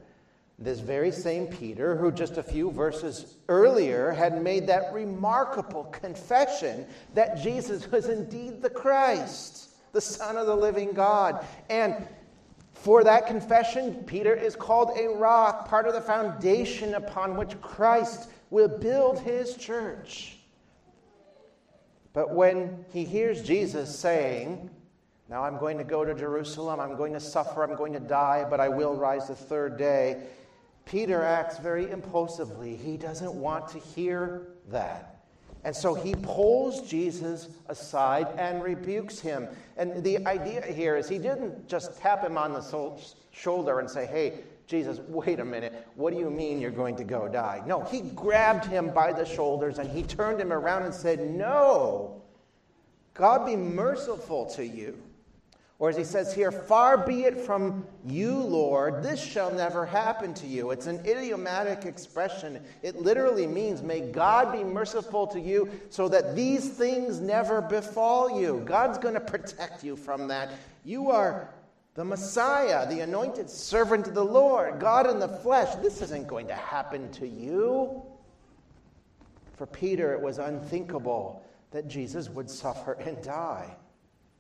This 0.60 0.80
very 0.80 1.12
same 1.12 1.48
Peter, 1.48 1.96
who 1.96 2.12
just 2.12 2.38
a 2.38 2.44
few 2.44 2.70
verses 2.70 3.38
earlier 3.50 4.12
had 4.12 4.44
made 4.44 4.68
that 4.68 4.94
remarkable 4.94 5.86
confession 5.86 6.86
that 7.16 7.42
Jesus 7.42 7.92
was 7.92 8.08
indeed 8.08 8.62
the 8.62 8.70
Christ, 8.70 9.72
the 9.94 10.02
Son 10.02 10.38
of 10.38 10.46
the 10.46 10.56
living 10.56 10.92
God. 10.92 11.44
And 11.72 12.08
for 12.84 13.02
that 13.06 13.28
confession, 13.28 14.04
Peter 14.04 14.36
is 14.36 14.58
called 14.58 14.98
a 14.98 15.08
rock, 15.08 15.70
part 15.70 15.88
of 15.88 15.94
the 15.94 16.02
foundation 16.02 16.96
upon 16.96 17.38
which 17.38 17.60
Christ 17.62 18.30
will 18.50 18.68
build 18.68 19.20
his 19.20 19.56
church. 19.56 20.40
But 22.12 22.36
when 22.36 22.84
he 22.92 23.06
hears 23.06 23.42
Jesus 23.42 23.98
saying, 23.98 24.70
Now 25.30 25.44
I'm 25.44 25.58
going 25.60 25.78
to 25.78 25.86
go 25.86 26.04
to 26.04 26.14
Jerusalem, 26.14 26.82
I'm 26.82 26.98
going 26.98 27.14
to 27.14 27.22
suffer, 27.22 27.64
I'm 27.64 27.78
going 27.78 27.94
to 27.94 28.02
die, 28.02 28.46
but 28.50 28.60
I 28.60 28.68
will 28.68 28.98
rise 28.98 29.30
the 29.30 29.36
third 29.36 29.78
day, 29.78 30.24
Peter 30.84 31.24
acts 31.24 31.60
very 31.60 31.90
impulsively. 31.90 32.76
He 32.76 32.98
doesn't 32.98 33.34
want 33.34 33.70
to 33.70 33.80
hear 33.80 34.50
that. 34.68 35.13
And 35.66 35.76
so 35.76 35.94
he 35.94 36.14
pulls 36.16 36.90
Jesus 36.90 37.48
aside 37.70 38.28
and 38.38 38.62
rebukes 38.62 39.20
him. 39.20 39.48
And 39.78 40.04
the 40.04 40.26
idea 40.28 40.62
here 40.62 40.98
is 40.98 41.08
he 41.08 41.18
didn't 41.18 41.68
just 41.68 41.98
tap 42.00 42.24
him 42.24 42.38
on 42.38 42.54
the 42.54 43.00
shoulder 43.32 43.80
and 43.80 43.90
say, 43.90 44.06
Hey, 44.06 44.40
Jesus, 44.68 45.00
wait 45.08 45.40
a 45.40 45.46
minute. 45.46 45.88
What 45.96 46.14
do 46.14 46.20
you 46.20 46.30
mean 46.30 46.60
you're 46.60 46.72
going 46.72 46.96
to 46.98 47.04
go 47.04 47.28
die? 47.28 47.62
No, 47.66 47.84
he 47.84 48.02
grabbed 48.02 48.66
him 48.66 48.94
by 48.94 49.14
the 49.14 49.26
shoulders 49.26 49.80
and 49.80 49.90
he 49.90 50.04
turned 50.04 50.40
him 50.40 50.52
around 50.52 50.84
and 50.84 50.94
said, 50.94 51.20
No, 51.30 52.22
God 53.14 53.46
be 53.46 53.56
merciful 53.56 54.46
to 54.52 54.66
you. 54.66 55.02
Or 55.84 55.90
as 55.90 55.98
he 55.98 56.06
says 56.06 56.34
here, 56.34 56.50
far 56.50 56.98
be 56.98 57.26
it 57.26 57.42
from 57.42 57.86
you, 58.06 58.38
Lord, 58.38 59.04
this 59.04 59.22
shall 59.22 59.54
never 59.54 59.86
happen 59.86 60.34
to 60.36 60.48
you. 60.48 60.72
It's 60.72 60.88
an 60.88 61.06
idiomatic 61.06 61.84
expression. 61.84 62.64
It 62.84 63.02
literally 63.02 63.46
means, 63.46 63.82
may 63.82 64.00
God 64.00 64.54
be 64.54 64.64
merciful 64.64 65.28
to 65.28 65.42
you 65.42 65.70
so 65.90 66.08
that 66.08 66.38
these 66.38 66.70
things 66.70 67.20
never 67.20 67.62
befall 67.62 68.40
you. 68.40 68.62
God's 68.64 68.98
going 68.98 69.16
to 69.16 69.20
protect 69.20 69.84
you 69.84 69.98
from 69.98 70.30
that. 70.30 70.52
You 70.86 71.12
are 71.12 71.50
the 71.96 72.06
Messiah, 72.06 72.88
the 72.88 73.02
anointed 73.02 73.50
servant 73.50 74.08
of 74.08 74.14
the 74.14 74.24
Lord, 74.24 74.80
God 74.80 75.10
in 75.10 75.20
the 75.20 75.28
flesh. 75.28 75.76
This 75.82 76.02
isn't 76.02 76.28
going 76.28 76.48
to 76.48 76.56
happen 76.56 77.12
to 77.12 77.28
you. 77.28 78.02
For 79.58 79.66
Peter, 79.66 80.14
it 80.14 80.22
was 80.22 80.38
unthinkable 80.38 81.44
that 81.72 81.90
Jesus 81.90 82.30
would 82.30 82.50
suffer 82.50 82.94
and 82.94 83.22
die. 83.22 83.76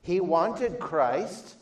He 0.03 0.19
wanted 0.19 0.79
Christ 0.79 1.55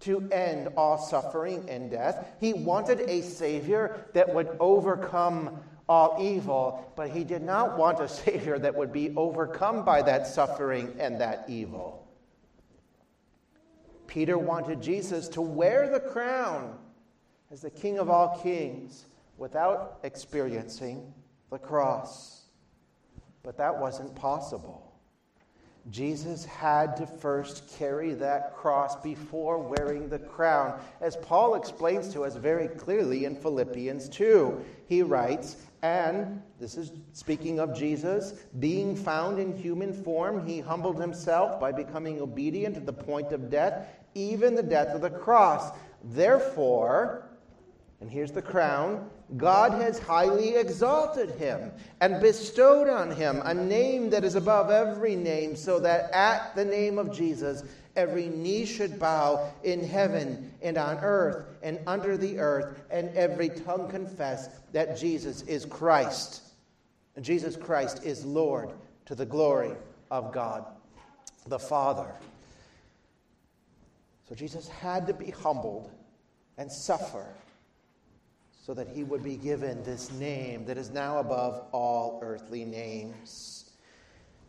to 0.00 0.26
end 0.32 0.68
all 0.76 0.96
suffering 0.96 1.68
and 1.68 1.90
death. 1.90 2.26
He 2.40 2.54
wanted 2.54 3.00
a 3.00 3.20
Savior 3.20 4.06
that 4.14 4.32
would 4.32 4.48
overcome 4.58 5.60
all 5.88 6.16
evil, 6.20 6.92
but 6.96 7.10
he 7.10 7.24
did 7.24 7.42
not 7.42 7.76
want 7.76 8.00
a 8.00 8.08
Savior 8.08 8.58
that 8.60 8.74
would 8.74 8.92
be 8.92 9.12
overcome 9.16 9.84
by 9.84 10.02
that 10.02 10.26
suffering 10.26 10.94
and 10.98 11.20
that 11.20 11.44
evil. 11.48 12.06
Peter 14.06 14.38
wanted 14.38 14.80
Jesus 14.80 15.28
to 15.28 15.40
wear 15.40 15.90
the 15.90 16.00
crown 16.00 16.78
as 17.50 17.60
the 17.60 17.70
King 17.70 17.98
of 17.98 18.08
all 18.08 18.38
kings 18.38 19.06
without 19.36 19.98
experiencing 20.04 21.12
the 21.50 21.58
cross. 21.58 22.42
But 23.42 23.58
that 23.58 23.76
wasn't 23.76 24.14
possible. 24.14 24.89
Jesus 25.88 26.44
had 26.44 26.96
to 26.98 27.06
first 27.06 27.74
carry 27.78 28.12
that 28.14 28.54
cross 28.54 28.96
before 28.96 29.58
wearing 29.58 30.08
the 30.08 30.18
crown. 30.18 30.78
As 31.00 31.16
Paul 31.16 31.54
explains 31.54 32.12
to 32.12 32.24
us 32.24 32.36
very 32.36 32.68
clearly 32.68 33.24
in 33.24 33.34
Philippians 33.34 34.08
2, 34.10 34.62
he 34.86 35.02
writes, 35.02 35.56
and 35.82 36.42
this 36.58 36.76
is 36.76 36.92
speaking 37.14 37.58
of 37.58 37.74
Jesus, 37.74 38.34
being 38.58 38.94
found 38.94 39.38
in 39.38 39.56
human 39.56 39.92
form, 39.92 40.46
he 40.46 40.60
humbled 40.60 41.00
himself 41.00 41.58
by 41.58 41.72
becoming 41.72 42.20
obedient 42.20 42.74
to 42.74 42.80
the 42.80 42.92
point 42.92 43.32
of 43.32 43.50
death, 43.50 43.88
even 44.14 44.54
the 44.54 44.62
death 44.62 44.94
of 44.94 45.00
the 45.00 45.10
cross. 45.10 45.72
Therefore, 46.04 47.26
and 48.00 48.10
here's 48.10 48.32
the 48.32 48.42
crown 48.42 49.08
God 49.36 49.72
has 49.72 49.98
highly 49.98 50.56
exalted 50.56 51.30
him 51.30 51.70
and 52.00 52.20
bestowed 52.20 52.88
on 52.88 53.10
him 53.10 53.40
a 53.44 53.54
name 53.54 54.10
that 54.10 54.24
is 54.24 54.34
above 54.34 54.70
every 54.70 55.14
name, 55.14 55.54
so 55.54 55.78
that 55.80 56.10
at 56.12 56.54
the 56.56 56.64
name 56.64 56.98
of 56.98 57.16
Jesus 57.16 57.62
every 57.96 58.28
knee 58.28 58.64
should 58.64 58.98
bow 58.98 59.52
in 59.62 59.84
heaven 59.84 60.52
and 60.62 60.76
on 60.76 60.98
earth 60.98 61.46
and 61.62 61.78
under 61.86 62.16
the 62.16 62.38
earth, 62.38 62.80
and 62.90 63.14
every 63.16 63.48
tongue 63.48 63.88
confess 63.88 64.48
that 64.72 64.98
Jesus 64.98 65.42
is 65.42 65.64
Christ. 65.64 66.42
Jesus 67.20 67.56
Christ 67.56 68.02
is 68.04 68.24
Lord 68.24 68.70
to 69.04 69.14
the 69.14 69.26
glory 69.26 69.72
of 70.10 70.32
God 70.32 70.64
the 71.46 71.58
Father. 71.58 72.12
So 74.28 74.34
Jesus 74.34 74.68
had 74.68 75.06
to 75.06 75.14
be 75.14 75.30
humbled 75.30 75.90
and 76.56 76.70
suffer 76.70 77.26
so 78.62 78.74
that 78.74 78.88
he 78.88 79.04
would 79.04 79.22
be 79.22 79.36
given 79.36 79.82
this 79.82 80.10
name 80.12 80.64
that 80.66 80.76
is 80.76 80.90
now 80.90 81.18
above 81.18 81.64
all 81.72 82.20
earthly 82.22 82.64
names. 82.64 83.70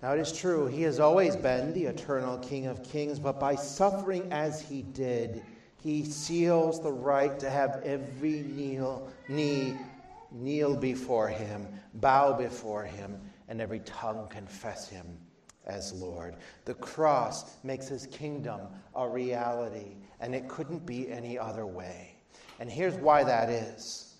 Now, 0.01 0.13
it 0.13 0.19
is 0.19 0.31
true, 0.31 0.67
he 0.67 0.81
has 0.83 0.99
always 0.99 1.35
been 1.35 1.73
the 1.73 1.85
eternal 1.85 2.37
King 2.39 2.65
of 2.65 2.83
kings, 2.83 3.19
but 3.19 3.39
by 3.39 3.55
suffering 3.55 4.31
as 4.31 4.61
he 4.61 4.81
did, 4.81 5.43
He 5.81 6.03
seals 6.05 6.81
the 6.81 6.91
right 6.91 7.39
to 7.39 7.49
have 7.49 7.81
every 7.83 8.43
kneel, 8.43 9.11
knee 9.27 9.75
kneel 10.31 10.75
before 10.75 11.27
him, 11.27 11.67
bow 11.95 12.33
before 12.33 12.83
him, 12.83 13.19
and 13.49 13.59
every 13.59 13.79
tongue 13.79 14.27
confess 14.29 14.87
him 14.87 15.05
as 15.65 15.91
Lord. 15.93 16.35
The 16.65 16.75
cross 16.75 17.57
makes 17.63 17.87
his 17.87 18.07
kingdom 18.07 18.61
a 18.95 19.07
reality, 19.07 19.97
and 20.19 20.33
it 20.33 20.47
couldn't 20.47 20.85
be 20.85 21.11
any 21.11 21.37
other 21.37 21.65
way. 21.65 22.15
And 22.60 22.70
here's 22.70 22.96
why 22.96 23.24
that 23.24 23.50
is 23.50 24.12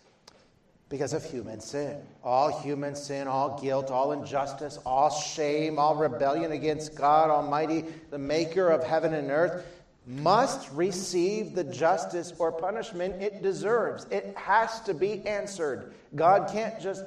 because 0.92 1.14
of 1.14 1.24
human 1.24 1.62
sin. 1.62 1.98
All 2.24 2.62
human 2.62 2.96
sin, 2.96 3.28
all 3.28 3.60
guilt, 3.60 3.90
all 3.90 4.12
injustice, 4.12 4.78
all 4.86 5.10
shame, 5.10 5.80
all 5.80 5.96
rebellion 5.96 6.52
against 6.52 6.96
God 6.96 7.30
Almighty, 7.30 7.86
the 8.12 8.18
maker 8.20 8.70
of 8.70 8.84
heaven 8.84 9.14
and 9.14 9.32
earth, 9.32 9.66
must 10.06 10.70
receive 10.74 11.56
the 11.56 11.64
justice 11.64 12.34
or 12.38 12.52
punishment 12.52 13.22
it 13.22 13.42
deserves. 13.42 14.06
It 14.12 14.36
has 14.36 14.82
to 14.82 14.94
be 14.94 15.26
answered. 15.26 15.94
God 16.16 16.50
can't 16.52 16.80
just 16.82 17.06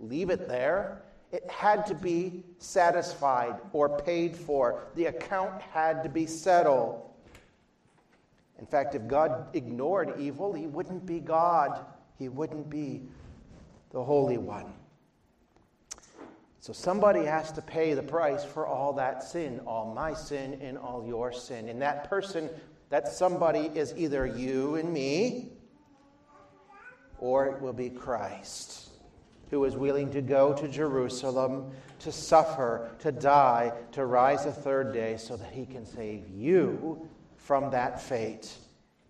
leave 0.00 0.30
it 0.30 0.48
there. 0.48 1.02
It 1.30 1.48
had 1.48 1.86
to 1.86 1.94
be 1.94 2.42
satisfied 2.58 3.54
or 3.72 4.00
paid 4.00 4.36
for. 4.36 4.82
The 4.96 5.06
account 5.06 5.62
had 5.62 6.02
to 6.02 6.08
be 6.08 6.26
settled. 6.26 7.02
In 8.62 8.66
fact, 8.68 8.94
if 8.94 9.08
God 9.08 9.48
ignored 9.54 10.14
evil, 10.20 10.52
he 10.52 10.68
wouldn't 10.68 11.04
be 11.04 11.18
God. 11.18 11.84
He 12.16 12.28
wouldn't 12.28 12.70
be 12.70 13.02
the 13.90 14.00
Holy 14.00 14.38
One. 14.38 14.72
So 16.60 16.72
somebody 16.72 17.24
has 17.24 17.50
to 17.52 17.60
pay 17.60 17.94
the 17.94 18.04
price 18.04 18.44
for 18.44 18.64
all 18.64 18.92
that 18.92 19.24
sin, 19.24 19.60
all 19.66 19.92
my 19.92 20.14
sin 20.14 20.60
and 20.62 20.78
all 20.78 21.04
your 21.04 21.32
sin. 21.32 21.68
And 21.68 21.82
that 21.82 22.08
person, 22.08 22.48
that 22.88 23.08
somebody 23.08 23.68
is 23.74 23.94
either 23.96 24.26
you 24.26 24.76
and 24.76 24.92
me, 24.92 25.54
or 27.18 27.46
it 27.46 27.60
will 27.60 27.72
be 27.72 27.90
Christ, 27.90 28.90
who 29.50 29.64
is 29.64 29.74
willing 29.74 30.08
to 30.12 30.22
go 30.22 30.54
to 30.54 30.68
Jerusalem, 30.68 31.72
to 31.98 32.12
suffer, 32.12 32.92
to 33.00 33.10
die, 33.10 33.72
to 33.90 34.06
rise 34.06 34.46
a 34.46 34.52
third 34.52 34.92
day, 34.92 35.16
so 35.16 35.36
that 35.36 35.50
he 35.50 35.66
can 35.66 35.84
save 35.84 36.28
you 36.28 37.08
from 37.42 37.70
that 37.70 38.00
fate 38.00 38.52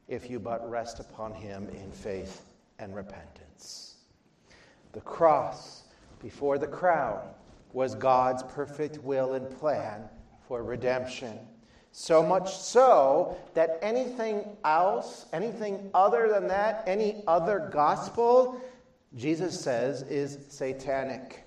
if 0.08 0.30
you 0.30 0.38
but 0.38 0.68
rest 0.68 1.00
upon 1.00 1.34
him 1.34 1.68
in 1.70 1.90
faith 1.92 2.42
and 2.78 2.94
repentance. 2.94 3.96
The 4.92 5.00
cross 5.00 5.84
before 6.20 6.58
the 6.58 6.66
crown 6.66 7.20
was 7.72 7.94
God's 7.94 8.42
perfect 8.42 8.98
will 8.98 9.34
and 9.34 9.48
plan 9.58 10.08
for 10.46 10.62
redemption. 10.62 11.38
So 11.92 12.22
much 12.22 12.54
so 12.54 13.36
that 13.54 13.78
anything 13.82 14.44
else, 14.64 15.26
anything 15.32 15.90
other 15.92 16.28
than 16.28 16.48
that, 16.48 16.84
any 16.86 17.22
other 17.26 17.70
gospel, 17.72 18.60
Jesus 19.14 19.60
says 19.60 20.02
is 20.02 20.38
satanic. 20.48 21.41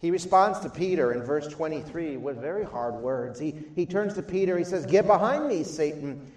He 0.00 0.10
responds 0.10 0.60
to 0.60 0.70
Peter 0.70 1.12
in 1.12 1.22
verse 1.22 1.46
23 1.48 2.16
with 2.16 2.38
very 2.38 2.64
hard 2.64 2.94
words. 2.94 3.38
He, 3.38 3.54
he 3.76 3.84
turns 3.84 4.14
to 4.14 4.22
Peter, 4.22 4.56
he 4.56 4.64
says, 4.64 4.86
Get 4.86 5.06
behind 5.06 5.46
me, 5.46 5.62
Satan. 5.62 6.32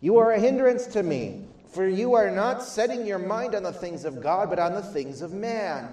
You 0.00 0.16
are 0.18 0.32
a 0.32 0.40
hindrance 0.40 0.86
to 0.88 1.02
me, 1.02 1.44
for 1.72 1.86
you 1.86 2.14
are 2.14 2.30
not 2.30 2.62
setting 2.62 3.06
your 3.06 3.18
mind 3.18 3.54
on 3.54 3.62
the 3.62 3.72
things 3.72 4.04
of 4.04 4.22
God, 4.22 4.48
but 4.48 4.58
on 4.58 4.72
the 4.72 4.82
things 4.82 5.20
of 5.20 5.32
man. 5.32 5.84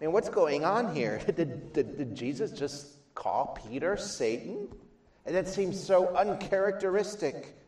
I 0.00 0.04
mean, 0.04 0.12
what's 0.12 0.28
going 0.28 0.64
on 0.64 0.94
here? 0.94 1.20
Did, 1.36 1.72
did, 1.72 1.98
did 1.98 2.14
Jesus 2.14 2.52
just 2.52 2.86
call 3.14 3.58
Peter 3.68 3.96
Satan? 3.96 4.68
And 5.26 5.34
that 5.34 5.46
seems 5.46 5.82
so 5.82 6.08
uncharacteristic. 6.16 7.59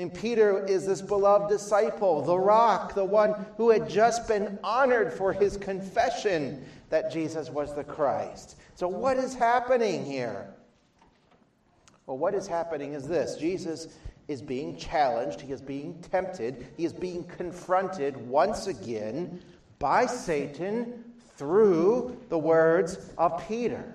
And 0.00 0.14
Peter 0.14 0.64
is 0.64 0.86
this 0.86 1.02
beloved 1.02 1.50
disciple, 1.50 2.22
the 2.22 2.38
rock, 2.38 2.94
the 2.94 3.04
one 3.04 3.34
who 3.58 3.68
had 3.68 3.86
just 3.86 4.26
been 4.26 4.58
honored 4.64 5.12
for 5.12 5.30
his 5.30 5.58
confession 5.58 6.64
that 6.88 7.12
Jesus 7.12 7.50
was 7.50 7.74
the 7.74 7.84
Christ. 7.84 8.56
So, 8.76 8.88
what 8.88 9.18
is 9.18 9.34
happening 9.34 10.06
here? 10.06 10.54
Well, 12.06 12.16
what 12.16 12.34
is 12.34 12.46
happening 12.46 12.94
is 12.94 13.06
this 13.06 13.36
Jesus 13.36 13.88
is 14.26 14.40
being 14.40 14.74
challenged, 14.78 15.42
he 15.42 15.52
is 15.52 15.60
being 15.60 16.02
tempted, 16.10 16.68
he 16.78 16.86
is 16.86 16.94
being 16.94 17.24
confronted 17.24 18.16
once 18.26 18.68
again 18.68 19.42
by 19.78 20.06
Satan 20.06 21.04
through 21.36 22.16
the 22.30 22.38
words 22.38 23.10
of 23.18 23.46
Peter. 23.46 23.94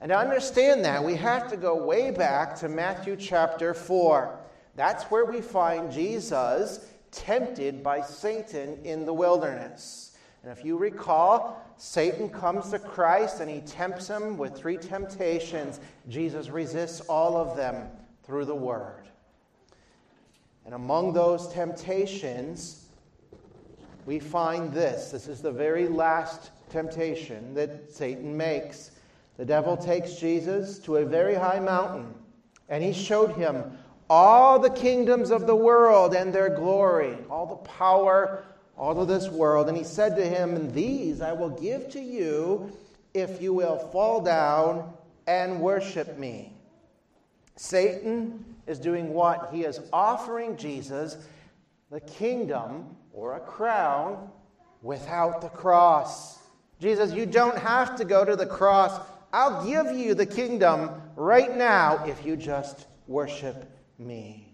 And 0.00 0.10
to 0.10 0.16
understand 0.16 0.84
that, 0.84 1.02
we 1.02 1.16
have 1.16 1.50
to 1.50 1.56
go 1.56 1.84
way 1.84 2.12
back 2.12 2.54
to 2.60 2.68
Matthew 2.68 3.16
chapter 3.16 3.74
4. 3.74 4.40
That's 4.76 5.04
where 5.04 5.24
we 5.24 5.40
find 5.40 5.90
Jesus 5.90 6.86
tempted 7.10 7.82
by 7.82 8.02
Satan 8.02 8.78
in 8.84 9.06
the 9.06 9.12
wilderness. 9.12 10.16
And 10.42 10.56
if 10.56 10.64
you 10.64 10.76
recall, 10.76 11.60
Satan 11.78 12.28
comes 12.28 12.70
to 12.70 12.78
Christ 12.78 13.40
and 13.40 13.50
he 13.50 13.60
tempts 13.62 14.06
him 14.06 14.36
with 14.36 14.56
three 14.56 14.76
temptations. 14.76 15.80
Jesus 16.08 16.50
resists 16.50 17.00
all 17.08 17.36
of 17.36 17.56
them 17.56 17.88
through 18.22 18.44
the 18.44 18.54
word. 18.54 19.08
And 20.66 20.74
among 20.74 21.12
those 21.12 21.48
temptations, 21.48 22.86
we 24.04 24.18
find 24.18 24.72
this. 24.72 25.10
This 25.10 25.26
is 25.26 25.40
the 25.40 25.50
very 25.50 25.88
last 25.88 26.50
temptation 26.68 27.54
that 27.54 27.90
Satan 27.90 28.36
makes. 28.36 28.90
The 29.36 29.44
devil 29.44 29.76
takes 29.76 30.16
Jesus 30.16 30.78
to 30.80 30.96
a 30.96 31.04
very 31.04 31.34
high 31.34 31.60
mountain, 31.60 32.14
and 32.68 32.82
he 32.82 32.92
showed 32.92 33.32
him 33.32 33.76
all 34.08 34.58
the 34.58 34.70
kingdoms 34.70 35.30
of 35.30 35.46
the 35.46 35.56
world 35.56 36.14
and 36.14 36.32
their 36.32 36.48
glory, 36.48 37.16
all 37.28 37.46
the 37.46 37.56
power, 37.56 38.44
all 38.76 39.00
of 39.00 39.08
this 39.08 39.28
world. 39.28 39.68
And 39.68 39.76
he 39.76 39.84
said 39.84 40.16
to 40.16 40.24
him, 40.24 40.54
And 40.54 40.72
These 40.72 41.20
I 41.20 41.32
will 41.32 41.50
give 41.50 41.90
to 41.90 42.00
you 42.00 42.70
if 43.14 43.40
you 43.40 43.52
will 43.52 43.78
fall 43.78 44.20
down 44.20 44.92
and 45.26 45.60
worship 45.60 46.18
me. 46.18 46.52
Satan 47.56 48.44
is 48.66 48.78
doing 48.78 49.12
what? 49.12 49.48
He 49.52 49.64
is 49.64 49.80
offering 49.92 50.56
Jesus 50.56 51.16
the 51.90 52.00
kingdom 52.00 52.96
or 53.12 53.36
a 53.36 53.40
crown 53.40 54.30
without 54.82 55.40
the 55.40 55.48
cross. 55.48 56.38
Jesus, 56.80 57.12
you 57.12 57.24
don't 57.24 57.56
have 57.56 57.96
to 57.96 58.04
go 58.04 58.24
to 58.24 58.36
the 58.36 58.46
cross. 58.46 59.00
I'll 59.32 59.64
give 59.64 59.96
you 59.96 60.14
the 60.14 60.26
kingdom 60.26 60.90
right 61.16 61.56
now 61.56 62.04
if 62.04 62.24
you 62.24 62.36
just 62.36 62.86
worship 63.06 63.75
me. 63.98 64.48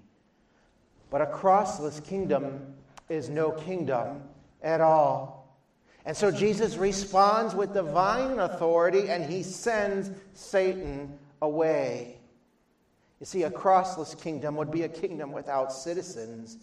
But 1.11 1.21
a 1.21 1.27
crossless 1.27 2.03
kingdom 2.05 2.75
is 3.09 3.29
no 3.29 3.51
kingdom 3.51 4.23
at 4.63 4.81
all. 4.81 5.59
And 6.05 6.17
so 6.17 6.31
Jesus 6.31 6.77
responds 6.77 7.55
with 7.55 7.75
divine 7.75 8.39
authority 8.39 9.09
and 9.09 9.25
he 9.25 9.43
sends 9.43 10.11
Satan 10.33 11.19
away. 11.41 12.17
You 13.21 13.27
see, 13.27 13.45
a 13.45 13.51
crossless 13.51 14.21
kingdom 14.21 14.57
would 14.57 14.71
be 14.71 14.83
a 14.83 14.89
kingdom 14.89 15.33
without 15.33 15.73
citizens. 15.73 16.57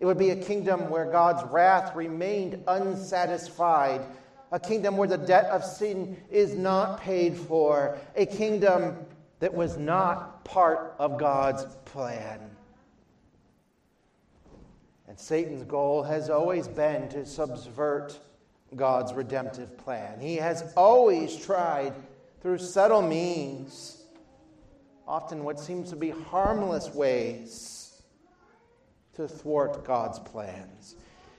It 0.00 0.06
would 0.06 0.16
be 0.16 0.30
a 0.30 0.36
kingdom 0.36 0.88
where 0.88 1.10
God's 1.10 1.44
wrath 1.50 1.94
remained 1.94 2.62
unsatisfied 2.66 4.02
a 4.50 4.60
kingdom 4.60 4.96
where 4.96 5.08
the 5.08 5.18
debt 5.18 5.46
of 5.46 5.64
sin 5.64 6.16
is 6.30 6.54
not 6.54 7.00
paid 7.00 7.36
for, 7.36 7.98
a 8.16 8.26
kingdom 8.26 8.96
that 9.40 9.54
was 9.54 9.76
not 9.76 10.44
part 10.44 10.94
of 10.98 11.18
God's 11.18 11.64
plan. 11.84 12.40
And 15.06 15.18
Satan's 15.18 15.64
goal 15.64 16.02
has 16.02 16.28
always 16.28 16.68
been 16.68 17.08
to 17.10 17.24
subvert 17.24 18.18
God's 18.76 19.14
redemptive 19.14 19.78
plan. 19.78 20.20
He 20.20 20.36
has 20.36 20.72
always 20.76 21.34
tried 21.36 21.94
through 22.40 22.58
subtle 22.58 23.02
means, 23.02 24.04
often 25.06 25.44
what 25.44 25.58
seems 25.58 25.90
to 25.90 25.96
be 25.96 26.10
harmless 26.10 26.92
ways, 26.94 28.02
to 29.14 29.26
thwart 29.26 29.84
God's 29.84 30.18
plans. 30.18 30.96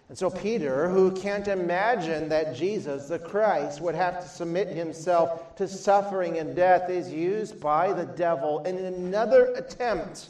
And 0.10 0.17
so, 0.17 0.32
Peter, 0.32 0.89
who 0.89 1.12
can't 1.12 1.48
imagine 1.48 2.30
that 2.30 2.56
Jesus, 2.56 3.08
the 3.08 3.19
Christ, 3.19 3.80
would 3.80 3.93
have 3.93 4.19
to 4.24 4.28
submit 4.28 4.67
himself 4.69 5.56
to 5.58 5.67
suffering 5.67 6.39
and 6.39 6.56
death, 6.56 6.89
is 6.89 7.13
used 7.13 7.62
by 7.62 7.93
the 7.93 8.06
devil 8.06 8.60
in 8.63 8.78
another 8.78 9.54
attempt 9.54 10.30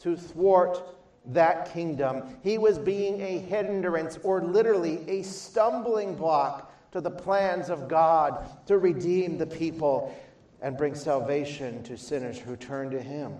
to 0.00 0.14
thwart 0.14 0.82
that 1.28 1.72
kingdom. 1.72 2.36
He 2.42 2.58
was 2.58 2.78
being 2.78 3.22
a 3.22 3.38
hindrance, 3.38 4.18
or 4.22 4.42
literally 4.42 5.08
a 5.08 5.22
stumbling 5.22 6.14
block, 6.14 6.70
to 6.92 7.00
the 7.00 7.10
plans 7.10 7.70
of 7.70 7.88
God 7.88 8.46
to 8.66 8.76
redeem 8.76 9.38
the 9.38 9.46
people 9.46 10.14
and 10.60 10.76
bring 10.76 10.94
salvation 10.94 11.82
to 11.84 11.96
sinners 11.96 12.38
who 12.38 12.56
turn 12.56 12.90
to 12.90 13.00
him. 13.00 13.32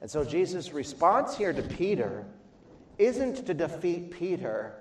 And 0.00 0.08
so, 0.08 0.24
Jesus' 0.24 0.72
response 0.72 1.36
here 1.36 1.52
to 1.52 1.62
Peter 1.62 2.24
isn't 3.04 3.46
to 3.46 3.54
defeat 3.54 4.10
Peter, 4.10 4.74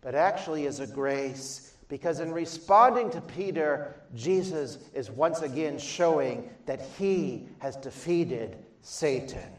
but 0.00 0.14
actually 0.14 0.66
is 0.66 0.80
a 0.80 0.86
grace. 0.86 1.74
Because 1.88 2.20
in 2.20 2.32
responding 2.32 3.10
to 3.10 3.20
Peter, 3.20 3.94
Jesus 4.14 4.78
is 4.94 5.10
once 5.10 5.42
again 5.42 5.78
showing 5.78 6.48
that 6.64 6.80
he 6.98 7.46
has 7.58 7.76
defeated 7.76 8.56
Satan. 8.80 9.52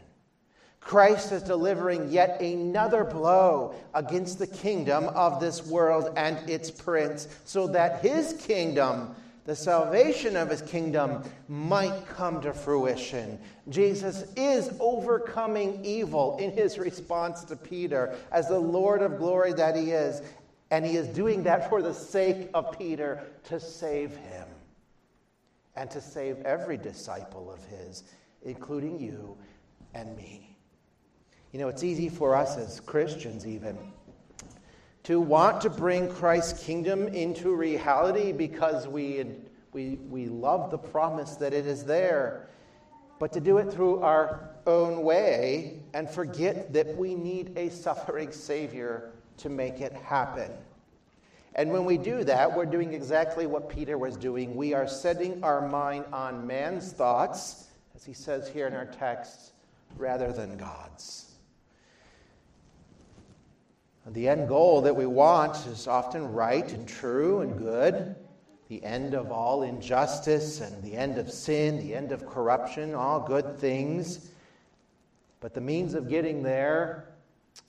Christ 0.80 1.32
is 1.32 1.42
delivering 1.42 2.10
yet 2.10 2.42
another 2.42 3.04
blow 3.04 3.74
against 3.94 4.38
the 4.38 4.46
kingdom 4.46 5.04
of 5.14 5.40
this 5.40 5.64
world 5.66 6.12
and 6.16 6.36
its 6.50 6.70
prince, 6.70 7.28
so 7.44 7.66
that 7.68 8.02
his 8.02 8.34
kingdom, 8.46 9.14
the 9.44 9.54
salvation 9.54 10.36
of 10.36 10.48
his 10.48 10.62
kingdom, 10.62 11.22
might 11.48 12.06
come 12.08 12.40
to 12.40 12.52
fruition. 12.52 13.38
Jesus 13.68 14.24
is 14.36 14.70
overcoming 14.80 15.84
evil 15.84 16.38
in 16.38 16.50
his 16.52 16.78
response 16.78 17.44
to 17.44 17.56
Peter 17.56 18.16
as 18.32 18.48
the 18.48 18.58
Lord 18.58 19.02
of 19.02 19.18
glory 19.18 19.52
that 19.52 19.76
he 19.76 19.90
is, 19.90 20.22
and 20.70 20.84
he 20.84 20.96
is 20.96 21.08
doing 21.08 21.42
that 21.42 21.68
for 21.68 21.82
the 21.82 21.92
sake 21.92 22.48
of 22.54 22.76
Peter 22.78 23.22
to 23.44 23.60
save 23.60 24.16
him 24.16 24.48
and 25.76 25.90
to 25.90 26.00
save 26.00 26.40
every 26.42 26.76
disciple 26.76 27.52
of 27.52 27.64
his, 27.66 28.04
including 28.42 28.98
you 28.98 29.36
and 29.94 30.16
me. 30.16 30.56
You 31.52 31.60
know, 31.60 31.68
it's 31.68 31.84
easy 31.84 32.08
for 32.08 32.34
us 32.34 32.56
as 32.56 32.80
Christians, 32.80 33.46
even, 33.46 33.78
to 35.04 35.20
want 35.20 35.60
to 35.60 35.70
bring 35.70 36.08
Christ's 36.08 36.64
kingdom 36.64 37.08
into 37.08 37.54
reality 37.54 38.32
because 38.32 38.88
we, 38.88 39.24
we, 39.72 39.98
we 40.08 40.26
love 40.26 40.70
the 40.70 40.78
promise 40.78 41.36
that 41.36 41.52
it 41.52 41.66
is 41.66 41.84
there, 41.84 42.48
but 43.18 43.32
to 43.34 43.40
do 43.40 43.58
it 43.58 43.70
through 43.70 44.00
our 44.00 44.50
own 44.66 45.02
way 45.02 45.80
and 45.92 46.08
forget 46.08 46.72
that 46.72 46.96
we 46.96 47.14
need 47.14 47.56
a 47.56 47.68
suffering 47.68 48.32
Savior 48.32 49.12
to 49.36 49.50
make 49.50 49.80
it 49.80 49.92
happen. 49.92 50.50
And 51.54 51.70
when 51.70 51.84
we 51.84 51.98
do 51.98 52.24
that, 52.24 52.56
we're 52.56 52.66
doing 52.66 52.94
exactly 52.94 53.46
what 53.46 53.68
Peter 53.68 53.98
was 53.98 54.16
doing. 54.16 54.56
We 54.56 54.72
are 54.72 54.88
setting 54.88 55.44
our 55.44 55.68
mind 55.68 56.06
on 56.12 56.46
man's 56.46 56.92
thoughts, 56.92 57.68
as 57.94 58.04
he 58.04 58.14
says 58.14 58.48
here 58.48 58.66
in 58.66 58.74
our 58.74 58.86
text, 58.86 59.52
rather 59.96 60.32
than 60.32 60.56
God's. 60.56 61.33
The 64.06 64.28
end 64.28 64.48
goal 64.48 64.82
that 64.82 64.94
we 64.94 65.06
want 65.06 65.66
is 65.66 65.86
often 65.86 66.30
right 66.32 66.70
and 66.72 66.86
true 66.86 67.40
and 67.40 67.56
good. 67.56 68.14
The 68.68 68.84
end 68.84 69.14
of 69.14 69.32
all 69.32 69.62
injustice 69.62 70.60
and 70.60 70.82
the 70.82 70.94
end 70.94 71.16
of 71.16 71.30
sin, 71.30 71.78
the 71.78 71.94
end 71.94 72.12
of 72.12 72.26
corruption, 72.26 72.94
all 72.94 73.20
good 73.20 73.58
things. 73.58 74.30
But 75.40 75.54
the 75.54 75.60
means 75.60 75.94
of 75.94 76.08
getting 76.08 76.42
there 76.42 77.08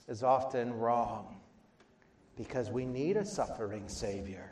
is 0.08 0.22
often 0.22 0.78
wrong 0.78 1.36
because 2.36 2.70
we 2.70 2.84
need 2.84 3.16
a 3.16 3.24
suffering 3.24 3.88
Savior. 3.88 4.50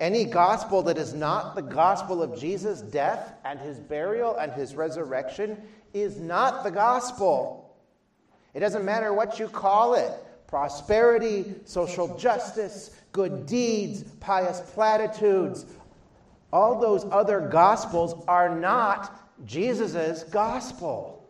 Any 0.00 0.24
gospel 0.24 0.82
that 0.84 0.98
is 0.98 1.14
not 1.14 1.54
the 1.54 1.62
gospel 1.62 2.22
of 2.22 2.40
Jesus' 2.40 2.80
death 2.80 3.34
and 3.44 3.60
his 3.60 3.78
burial 3.78 4.36
and 4.36 4.50
his 4.52 4.74
resurrection 4.74 5.60
is 5.92 6.18
not 6.18 6.64
the 6.64 6.70
gospel. 6.70 7.76
It 8.52 8.60
doesn't 8.60 8.84
matter 8.84 9.12
what 9.12 9.38
you 9.38 9.46
call 9.46 9.94
it 9.94 10.12
prosperity, 10.50 11.54
social 11.64 12.18
justice, 12.18 12.90
good 13.12 13.46
deeds, 13.46 14.02
pious 14.18 14.60
platitudes. 14.74 15.64
All 16.52 16.80
those 16.80 17.06
other 17.12 17.40
gospels 17.40 18.24
are 18.26 18.54
not 18.54 19.16
Jesus' 19.46 20.24
gospel. 20.24 21.24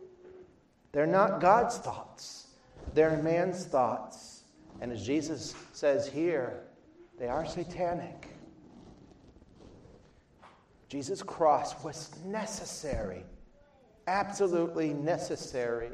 They're 0.91 1.05
not 1.05 1.39
God's 1.39 1.77
thoughts, 1.77 2.47
they're 2.93 3.17
man's 3.17 3.63
thoughts. 3.63 4.43
And 4.81 4.91
as 4.91 5.05
Jesus 5.05 5.53
says 5.73 6.07
here, 6.07 6.63
they 7.19 7.27
are 7.27 7.45
satanic. 7.45 8.27
Jesus' 10.89 11.21
cross 11.21 11.81
was 11.83 12.09
necessary, 12.25 13.23
absolutely 14.07 14.91
necessary, 14.91 15.91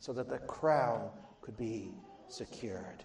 so 0.00 0.12
that 0.14 0.30
the 0.30 0.38
crown 0.38 1.10
could 1.42 1.56
be 1.56 1.92
secured. 2.32 3.04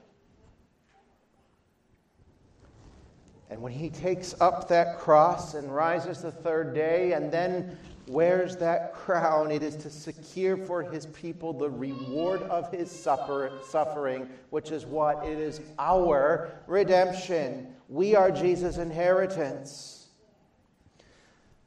And 3.50 3.62
when 3.62 3.72
he 3.72 3.90
takes 3.90 4.36
up 4.42 4.68
that 4.70 5.00
cross 5.00 5.54
and 5.54 5.74
rises 5.74 6.22
the 6.22 6.32
third 6.32 6.74
day 6.74 7.14
and 7.14 7.32
then 7.32 7.78
wears 8.08 8.58
that 8.58 8.94
crown, 8.94 9.52
it 9.52 9.64
is 9.64 9.76
to 9.78 9.90
secure 9.90 10.58
for 10.58 10.82
his 10.84 11.06
people 11.08 11.54
the 11.54 11.70
reward 11.70 12.42
of 12.44 12.72
his 12.72 12.92
suffer, 12.92 13.52
suffering, 13.70 14.30
which 14.50 14.72
is 14.72 14.86
what? 14.86 15.26
It 15.26 15.38
is 15.38 15.62
our 15.80 16.52
redemption. 16.68 17.74
We 17.90 18.16
are 18.16 18.32
Jesus' 18.32 18.78
inheritance. 18.78 20.08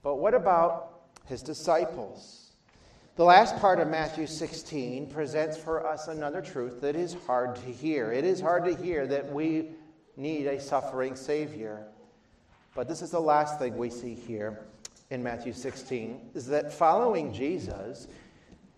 But 0.03 0.17
what 0.17 0.35
about 0.35 1.01
his 1.27 1.43
disciples? 1.43 2.40
The 3.17 3.25
last 3.25 3.59
part 3.59 3.81
of 3.81 3.89
Matthew 3.89 4.27
16 4.27 5.11
presents 5.11 5.57
for 5.57 5.85
us 5.85 6.07
another 6.07 6.41
truth 6.41 6.81
that 6.81 6.95
is 6.95 7.17
hard 7.27 7.57
to 7.57 7.67
hear. 7.67 8.13
It 8.13 8.25
is 8.25 8.41
hard 8.41 8.65
to 8.67 8.75
hear 8.75 9.05
that 9.09 9.31
we 9.33 9.71
need 10.17 10.47
a 10.47 10.61
suffering 10.61 11.17
Savior. 11.17 11.89
But 12.75 12.89
this 12.89 13.03
is 13.03 13.11
the 13.11 13.21
last 13.21 13.59
thing 13.59 13.77
we 13.77 13.91
see 13.91 14.15
here 14.15 14.61
in 15.11 15.25
Matthew 15.25 15.53
16 15.53 16.31
is 16.35 16.47
that 16.47 16.73
following 16.73 17.33
Jesus 17.33 18.07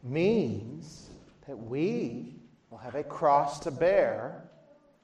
means 0.03 1.11
that 1.47 1.57
we 1.57 2.35
will 2.71 2.79
have 2.79 2.95
a 2.95 3.05
cross 3.05 3.61
to 3.61 3.71
bear 3.71 4.49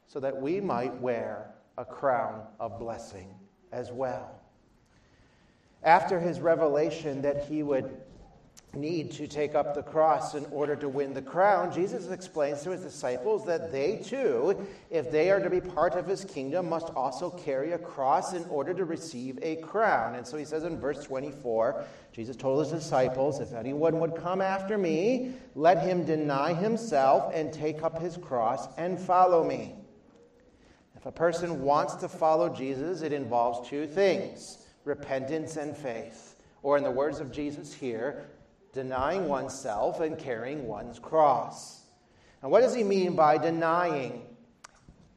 so 0.07 0.21
that 0.21 0.41
we 0.41 0.59
might 0.59 0.99
wear 1.03 1.51
a 1.77 1.85
crown 1.85 2.47
of 2.59 2.79
blessing 2.79 3.35
as 3.73 3.93
well. 3.93 4.41
After 5.83 6.19
his 6.19 6.41
revelation 6.41 7.21
that 7.23 7.45
he 7.45 7.63
would 7.63 7.95
need 8.81 9.11
to 9.13 9.27
take 9.27 9.55
up 9.55 9.75
the 9.75 9.83
cross 9.83 10.35
in 10.35 10.45
order 10.47 10.77
to 10.77 10.89
win 10.89 11.13
the 11.13 11.23
crown, 11.23 11.73
Jesus 11.73 12.11
explains 12.11 12.63
to 12.63 12.71
his 12.71 12.83
disciples 12.83 13.45
that 13.47 13.73
they 13.73 13.97
too, 13.97 14.67
if 14.91 15.11
they 15.11 15.31
are 15.31 15.41
to 15.41 15.51
be 15.51 15.61
part 15.61 15.95
of 15.95 16.07
his 16.07 16.25
kingdom, 16.25 16.69
must 16.69 16.89
also 16.91 17.31
carry 17.31 17.73
a 17.73 17.79
cross 17.79 18.33
in 18.33 18.45
order 18.45 18.73
to 18.75 18.85
receive 18.85 19.39
a 19.43 19.57
crown. 19.57 20.15
And 20.15 20.27
so 20.27 20.37
he 20.37 20.45
says 20.45 20.65
in 20.65 20.79
verse 20.79 21.05
24, 21.05 21.85
Jesus 22.13 22.37
told 22.37 22.61
his 22.61 22.83
disciples, 22.83 23.41
If 23.41 23.53
anyone 23.53 24.01
would 24.01 24.17
come 24.17 24.41
after 24.41 24.79
me, 24.79 25.33
let 25.55 25.83
him 25.83 26.05
deny 26.05 26.55
himself 26.55 27.33
and 27.35 27.53
take 27.53 27.83
up 27.83 28.01
his 28.01 28.17
cross 28.17 28.69
and 28.77 28.99
follow 28.99 29.45
me. 29.45 29.75
If 30.97 31.07
a 31.07 31.13
person 31.13 31.63
wants 31.63 31.95
to 31.97 32.09
follow 32.09 32.49
Jesus, 32.49 33.03
it 33.03 33.13
involves 33.13 33.69
two 33.69 33.87
things 33.87 34.59
repentance 34.85 35.57
and 35.57 35.77
faith. 35.77 36.37
Or, 36.63 36.77
in 36.77 36.83
the 36.83 36.91
words 36.91 37.21
of 37.21 37.31
Jesus 37.31 37.73
here, 37.73 38.27
denying 38.73 39.29
oneself 39.29 40.01
and 40.01 40.19
carrying 40.19 40.67
one's 40.67 40.99
cross. 40.99 41.83
Now, 42.43 42.49
what 42.49 42.61
does 42.61 42.75
he 42.75 42.85
mean 42.85 43.17
by 43.17 43.39
denying 43.39 44.23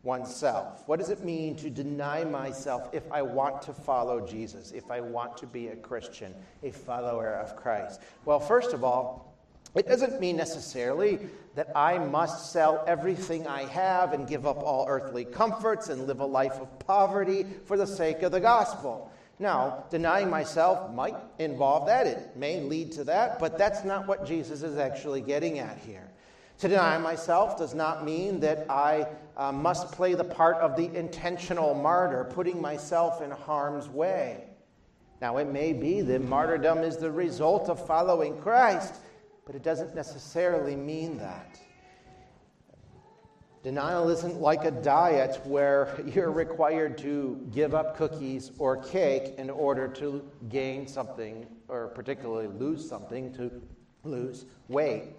oneself? 0.03 0.83
What 0.87 0.99
does 0.99 1.09
it 1.09 1.23
mean 1.23 1.55
to 1.57 1.69
deny 1.69 2.23
myself 2.23 2.89
if 2.93 3.11
I 3.11 3.21
want 3.21 3.61
to 3.63 3.73
follow 3.73 4.25
Jesus, 4.25 4.71
if 4.71 4.89
I 4.89 5.01
want 5.01 5.37
to 5.37 5.47
be 5.47 5.67
a 5.67 5.75
Christian, 5.75 6.33
a 6.63 6.71
follower 6.71 7.33
of 7.35 7.55
Christ? 7.55 8.01
Well, 8.25 8.39
first 8.39 8.73
of 8.73 8.83
all, 8.83 9.31
it 9.73 9.87
doesn't 9.87 10.19
mean 10.19 10.35
necessarily 10.35 11.19
that 11.55 11.69
I 11.75 11.97
must 11.97 12.51
sell 12.51 12.83
everything 12.87 13.47
I 13.47 13.63
have 13.65 14.11
and 14.11 14.27
give 14.27 14.45
up 14.45 14.57
all 14.57 14.85
earthly 14.87 15.23
comforts 15.23 15.87
and 15.87 16.07
live 16.07 16.19
a 16.19 16.25
life 16.25 16.59
of 16.59 16.79
poverty 16.79 17.45
for 17.65 17.77
the 17.77 17.87
sake 17.87 18.21
of 18.21 18.33
the 18.33 18.41
gospel. 18.41 19.11
Now, 19.41 19.86
denying 19.89 20.30
myself 20.30 20.93
might 20.93 21.15
involve 21.39 21.88
that. 21.88 22.06
It 22.06 22.38
may 22.38 22.60
lead 22.62 22.91
to 22.91 23.04
that, 23.06 23.39
but 23.39 23.58
that's 23.58 23.84
not 23.84 24.08
what 24.08 24.23
Jesus 24.23 24.62
is 24.62 24.77
actually 24.77 25.19
getting 25.19 25.58
at 25.58 25.80
here. 25.80 26.12
To 26.60 26.67
deny 26.67 26.99
myself 26.99 27.58
does 27.58 27.73
not 27.73 28.06
mean 28.06 28.39
that 28.41 28.69
I 28.69 29.08
uh, 29.36 29.51
must 29.51 29.91
play 29.93 30.13
the 30.13 30.23
part 30.23 30.58
of 30.58 30.75
the 30.75 30.95
intentional 30.95 31.73
martyr, 31.73 32.30
putting 32.32 32.62
myself 32.62 33.23
in 33.23 33.32
harm's 33.32 33.89
way. 33.89 34.43
Now, 35.21 35.38
it 35.38 35.47
may 35.47 35.73
be 35.73 36.01
that 36.01 36.21
martyrdom 36.21 36.84
is 36.84 36.97
the 36.97 37.10
result 37.10 37.67
of 37.67 37.84
following 37.88 38.38
Christ, 38.41 38.93
but 39.47 39.56
it 39.56 39.63
doesn't 39.63 39.95
necessarily 39.95 40.75
mean 40.75 41.17
that. 41.17 41.60
Denial 43.63 44.10
isn't 44.10 44.41
like 44.41 44.65
a 44.65 44.71
diet 44.71 45.39
where 45.45 46.00
you're 46.06 46.32
required 46.32 46.97
to 47.00 47.47
give 47.54 47.76
up 47.76 47.95
cookies 47.95 48.52
or 48.58 48.78
cake 48.78 49.36
in 49.38 49.50
order 49.50 49.88
to 49.88 50.24
gain 50.50 50.88
something, 50.88 51.45
or 51.67 51.89
particularly 51.89 52.47
lose 52.47 52.88
something, 52.88 53.32
to 53.34 53.52
lose 54.04 54.45
weight. 54.67 55.15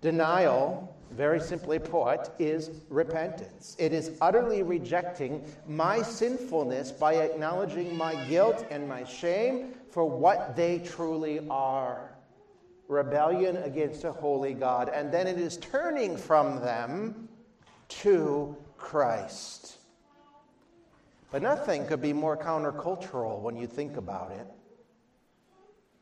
Denial, 0.00 0.96
very 1.10 1.40
simply 1.40 1.78
put, 1.78 2.30
is 2.38 2.70
repentance. 2.90 3.74
It 3.78 3.92
is 3.92 4.12
utterly 4.20 4.62
rejecting 4.62 5.44
my 5.66 6.02
sinfulness 6.02 6.92
by 6.92 7.14
acknowledging 7.14 7.96
my 7.96 8.14
guilt 8.26 8.66
and 8.70 8.88
my 8.88 9.02
shame 9.04 9.74
for 9.90 10.04
what 10.04 10.54
they 10.54 10.78
truly 10.78 11.40
are 11.48 12.10
rebellion 12.86 13.56
against 13.58 14.04
a 14.04 14.12
holy 14.12 14.52
God. 14.52 14.90
And 14.90 15.10
then 15.10 15.26
it 15.26 15.38
is 15.38 15.56
turning 15.56 16.16
from 16.16 16.60
them 16.60 17.28
to 18.02 18.56
Christ. 18.76 19.78
But 21.30 21.42
nothing 21.42 21.86
could 21.86 22.00
be 22.00 22.12
more 22.12 22.36
countercultural 22.36 23.40
when 23.40 23.56
you 23.56 23.66
think 23.66 23.96
about 23.96 24.30
it. 24.30 24.46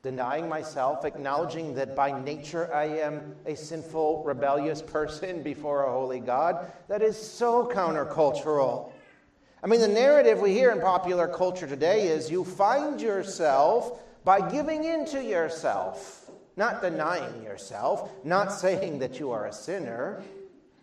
denying 0.03 0.49
myself, 0.49 1.05
acknowledging 1.05 1.75
that 1.77 1.95
by 1.95 2.21
nature 2.21 2.73
I 2.75 2.87
am 2.87 3.37
a 3.47 3.55
sinful, 3.55 4.25
rebellious 4.25 4.83
person 4.83 5.43
before 5.43 5.85
a 5.85 5.93
holy 5.93 6.19
God. 6.19 6.73
That 6.89 7.03
is 7.03 7.17
so 7.17 7.69
countercultural. 7.73 8.91
I 9.63 9.69
mean, 9.69 9.81
the 9.81 9.89
narrative 9.89 10.41
we 10.41 10.53
hear 10.53 10.73
in 10.73 10.81
popular 10.81 11.29
culture 11.29 11.69
today 11.69 12.09
is 12.09 12.31
you 12.31 12.45
find 12.45 13.01
yourself 13.01 14.03
by 14.25 14.51
giving 14.51 14.83
in 14.85 15.07
to 15.07 15.23
yourself, 15.23 16.29
not 16.57 16.83
denying 16.83 17.45
yourself, 17.45 18.11
not 18.25 18.53
saying 18.53 18.99
that 18.99 19.21
you 19.21 19.31
are 19.31 19.47
a 19.47 19.53
sinner, 19.53 20.21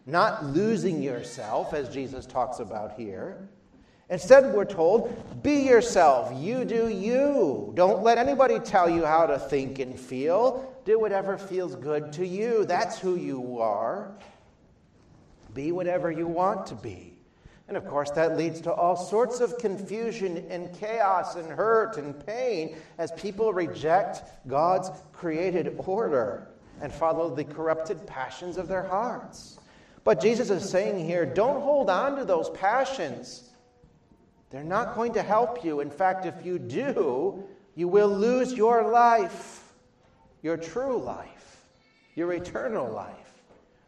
not 0.09 0.45
losing 0.45 1.01
yourself, 1.01 1.73
as 1.73 1.89
Jesus 1.89 2.25
talks 2.25 2.59
about 2.59 2.93
here. 2.93 3.49
Instead, 4.09 4.53
we're 4.53 4.65
told, 4.65 5.43
be 5.43 5.61
yourself. 5.61 6.33
You 6.35 6.65
do 6.65 6.89
you. 6.89 7.71
Don't 7.75 8.01
let 8.01 8.17
anybody 8.17 8.59
tell 8.59 8.89
you 8.89 9.05
how 9.05 9.27
to 9.27 9.37
think 9.37 9.77
and 9.79 9.99
feel. 9.99 10.75
Do 10.83 10.99
whatever 10.99 11.37
feels 11.37 11.75
good 11.75 12.11
to 12.13 12.25
you. 12.25 12.65
That's 12.65 12.97
who 12.97 13.15
you 13.15 13.59
are. 13.59 14.11
Be 15.53 15.71
whatever 15.71 16.11
you 16.11 16.25
want 16.25 16.65
to 16.67 16.75
be. 16.75 17.13
And 17.67 17.77
of 17.77 17.85
course, 17.85 18.09
that 18.11 18.35
leads 18.35 18.61
to 18.61 18.73
all 18.73 18.95
sorts 18.95 19.41
of 19.41 19.59
confusion 19.59 20.43
and 20.49 20.73
chaos 20.73 21.35
and 21.35 21.47
hurt 21.51 21.97
and 21.97 22.25
pain 22.25 22.77
as 22.97 23.11
people 23.11 23.53
reject 23.53 24.23
God's 24.47 24.89
created 25.13 25.75
order 25.77 26.47
and 26.81 26.91
follow 26.91 27.33
the 27.33 27.43
corrupted 27.43 28.07
passions 28.07 28.57
of 28.57 28.67
their 28.67 28.83
hearts. 28.83 29.58
But 30.03 30.21
Jesus 30.21 30.49
is 30.49 30.67
saying 30.69 31.05
here 31.05 31.25
don't 31.25 31.61
hold 31.61 31.89
on 31.89 32.15
to 32.17 32.25
those 32.25 32.49
passions. 32.51 33.49
They're 34.49 34.63
not 34.63 34.95
going 34.95 35.13
to 35.13 35.21
help 35.21 35.63
you. 35.63 35.79
In 35.79 35.91
fact, 35.91 36.25
if 36.25 36.45
you 36.45 36.57
do, 36.57 37.43
you 37.75 37.87
will 37.87 38.09
lose 38.09 38.53
your 38.53 38.89
life, 38.89 39.63
your 40.41 40.57
true 40.57 40.97
life, 40.97 41.65
your 42.15 42.33
eternal 42.33 42.89
life. 42.91 43.15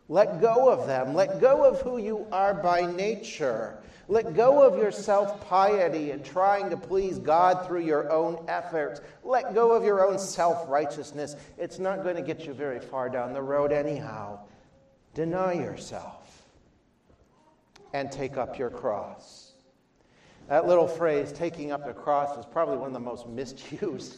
Let 0.07 0.41
go 0.41 0.69
of 0.69 0.87
them. 0.87 1.13
Let 1.15 1.39
go 1.39 1.63
of 1.63 1.81
who 1.81 1.97
you 1.97 2.27
are 2.31 2.53
by 2.53 2.81
nature. 2.81 3.77
Let 4.07 4.33
go 4.33 4.61
of 4.61 4.77
your 4.77 4.91
self 4.91 5.47
piety 5.47 6.11
and 6.11 6.23
trying 6.23 6.69
to 6.69 6.75
please 6.75 7.17
God 7.17 7.65
through 7.65 7.85
your 7.85 8.11
own 8.11 8.43
efforts. 8.49 8.99
Let 9.23 9.55
go 9.55 9.71
of 9.71 9.85
your 9.85 10.05
own 10.05 10.19
self 10.19 10.69
righteousness. 10.69 11.37
It's 11.57 11.79
not 11.79 12.03
going 12.03 12.17
to 12.17 12.21
get 12.21 12.45
you 12.45 12.53
very 12.53 12.81
far 12.81 13.07
down 13.07 13.31
the 13.31 13.41
road, 13.41 13.71
anyhow. 13.71 14.39
Deny 15.13 15.53
yourself 15.53 16.43
and 17.93 18.11
take 18.11 18.37
up 18.37 18.57
your 18.57 18.69
cross. 18.69 19.53
That 20.47 20.67
little 20.67 20.87
phrase, 20.87 21.31
taking 21.31 21.71
up 21.71 21.85
the 21.85 21.93
cross, 21.93 22.37
is 22.37 22.45
probably 22.45 22.77
one 22.77 22.87
of 22.87 22.93
the 22.93 22.99
most 22.99 23.27
misused 23.27 24.17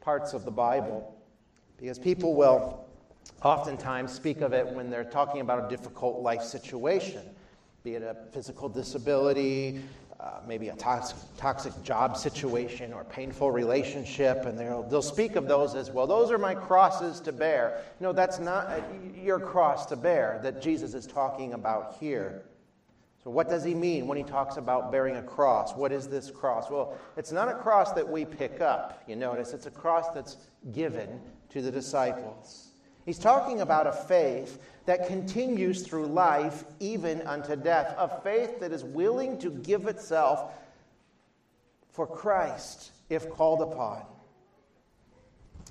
parts 0.00 0.32
of 0.32 0.44
the 0.44 0.50
Bible 0.50 1.16
because 1.78 1.98
people 1.98 2.34
will 2.34 2.84
oftentimes 3.42 4.12
speak 4.12 4.40
of 4.40 4.52
it 4.52 4.66
when 4.66 4.90
they're 4.90 5.04
talking 5.04 5.40
about 5.40 5.64
a 5.64 5.68
difficult 5.68 6.20
life 6.20 6.42
situation, 6.42 7.22
be 7.82 7.94
it 7.94 8.02
a 8.02 8.16
physical 8.32 8.68
disability, 8.68 9.80
uh, 10.22 10.38
maybe 10.46 10.68
a 10.68 10.76
toxic, 10.76 11.16
toxic 11.36 11.82
job 11.82 12.16
situation 12.16 12.92
or 12.92 13.02
painful 13.02 13.50
relationship, 13.50 14.44
and 14.44 14.56
they'll, 14.56 14.84
they'll 14.84 15.02
speak 15.02 15.34
of 15.34 15.48
those 15.48 15.74
as 15.74 15.90
well. 15.90 16.06
Those 16.06 16.30
are 16.30 16.38
my 16.38 16.54
crosses 16.54 17.18
to 17.20 17.32
bear. 17.32 17.82
No, 17.98 18.12
that's 18.12 18.38
not 18.38 18.70
your 19.20 19.40
cross 19.40 19.86
to 19.86 19.96
bear 19.96 20.38
that 20.44 20.62
Jesus 20.62 20.94
is 20.94 21.08
talking 21.08 21.54
about 21.54 21.96
here. 21.98 22.44
So, 23.24 23.30
what 23.30 23.48
does 23.48 23.64
he 23.64 23.74
mean 23.74 24.06
when 24.06 24.16
he 24.16 24.22
talks 24.22 24.58
about 24.58 24.92
bearing 24.92 25.16
a 25.16 25.22
cross? 25.22 25.74
What 25.74 25.90
is 25.90 26.06
this 26.06 26.30
cross? 26.30 26.70
Well, 26.70 26.96
it's 27.16 27.32
not 27.32 27.48
a 27.48 27.54
cross 27.54 27.92
that 27.92 28.08
we 28.08 28.24
pick 28.24 28.60
up, 28.60 29.02
you 29.08 29.16
notice. 29.16 29.52
It's 29.52 29.66
a 29.66 29.70
cross 29.70 30.10
that's 30.14 30.36
given 30.72 31.20
to 31.50 31.62
the 31.62 31.70
disciples. 31.70 32.71
He's 33.04 33.18
talking 33.18 33.60
about 33.60 33.86
a 33.86 33.92
faith 33.92 34.60
that 34.86 35.06
continues 35.06 35.82
through 35.82 36.06
life, 36.06 36.64
even 36.80 37.22
unto 37.22 37.56
death, 37.56 37.94
a 37.98 38.20
faith 38.22 38.60
that 38.60 38.72
is 38.72 38.84
willing 38.84 39.38
to 39.38 39.50
give 39.50 39.86
itself 39.86 40.52
for 41.90 42.06
Christ 42.06 42.92
if 43.08 43.28
called 43.30 43.62
upon. 43.62 44.02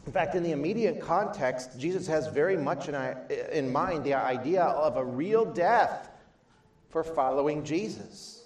In 0.05 0.11
fact, 0.11 0.35
in 0.35 0.43
the 0.43 0.51
immediate 0.51 0.99
context, 0.99 1.77
Jesus 1.79 2.07
has 2.07 2.27
very 2.27 2.57
much 2.57 2.89
in 2.89 3.71
mind 3.71 4.03
the 4.03 4.15
idea 4.15 4.63
of 4.63 4.97
a 4.97 5.05
real 5.05 5.45
death 5.45 6.09
for 6.89 7.03
following 7.03 7.63
Jesus. 7.63 8.40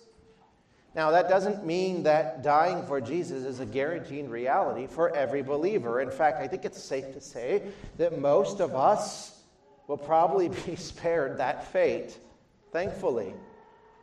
Now, 0.96 1.12
that 1.12 1.28
doesn't 1.28 1.66
mean 1.66 2.04
that 2.04 2.42
dying 2.42 2.86
for 2.86 3.02
Jesus 3.02 3.44
is 3.44 3.60
a 3.60 3.66
guaranteed 3.66 4.30
reality 4.30 4.88
for 4.88 5.14
every 5.14 5.42
believer. 5.42 6.00
In 6.00 6.10
fact, 6.10 6.40
I 6.42 6.48
think 6.48 6.64
it's 6.64 6.82
safe 6.82 7.12
to 7.14 7.20
say 7.20 7.64
that 7.98 8.18
most 8.18 8.62
of 8.62 8.76
us 8.76 9.42
will 9.88 9.98
probably 9.98 10.48
be 10.48 10.76
spared 10.78 11.38
that 11.38 11.68
fate, 11.68 12.18
thankfully. 12.72 13.34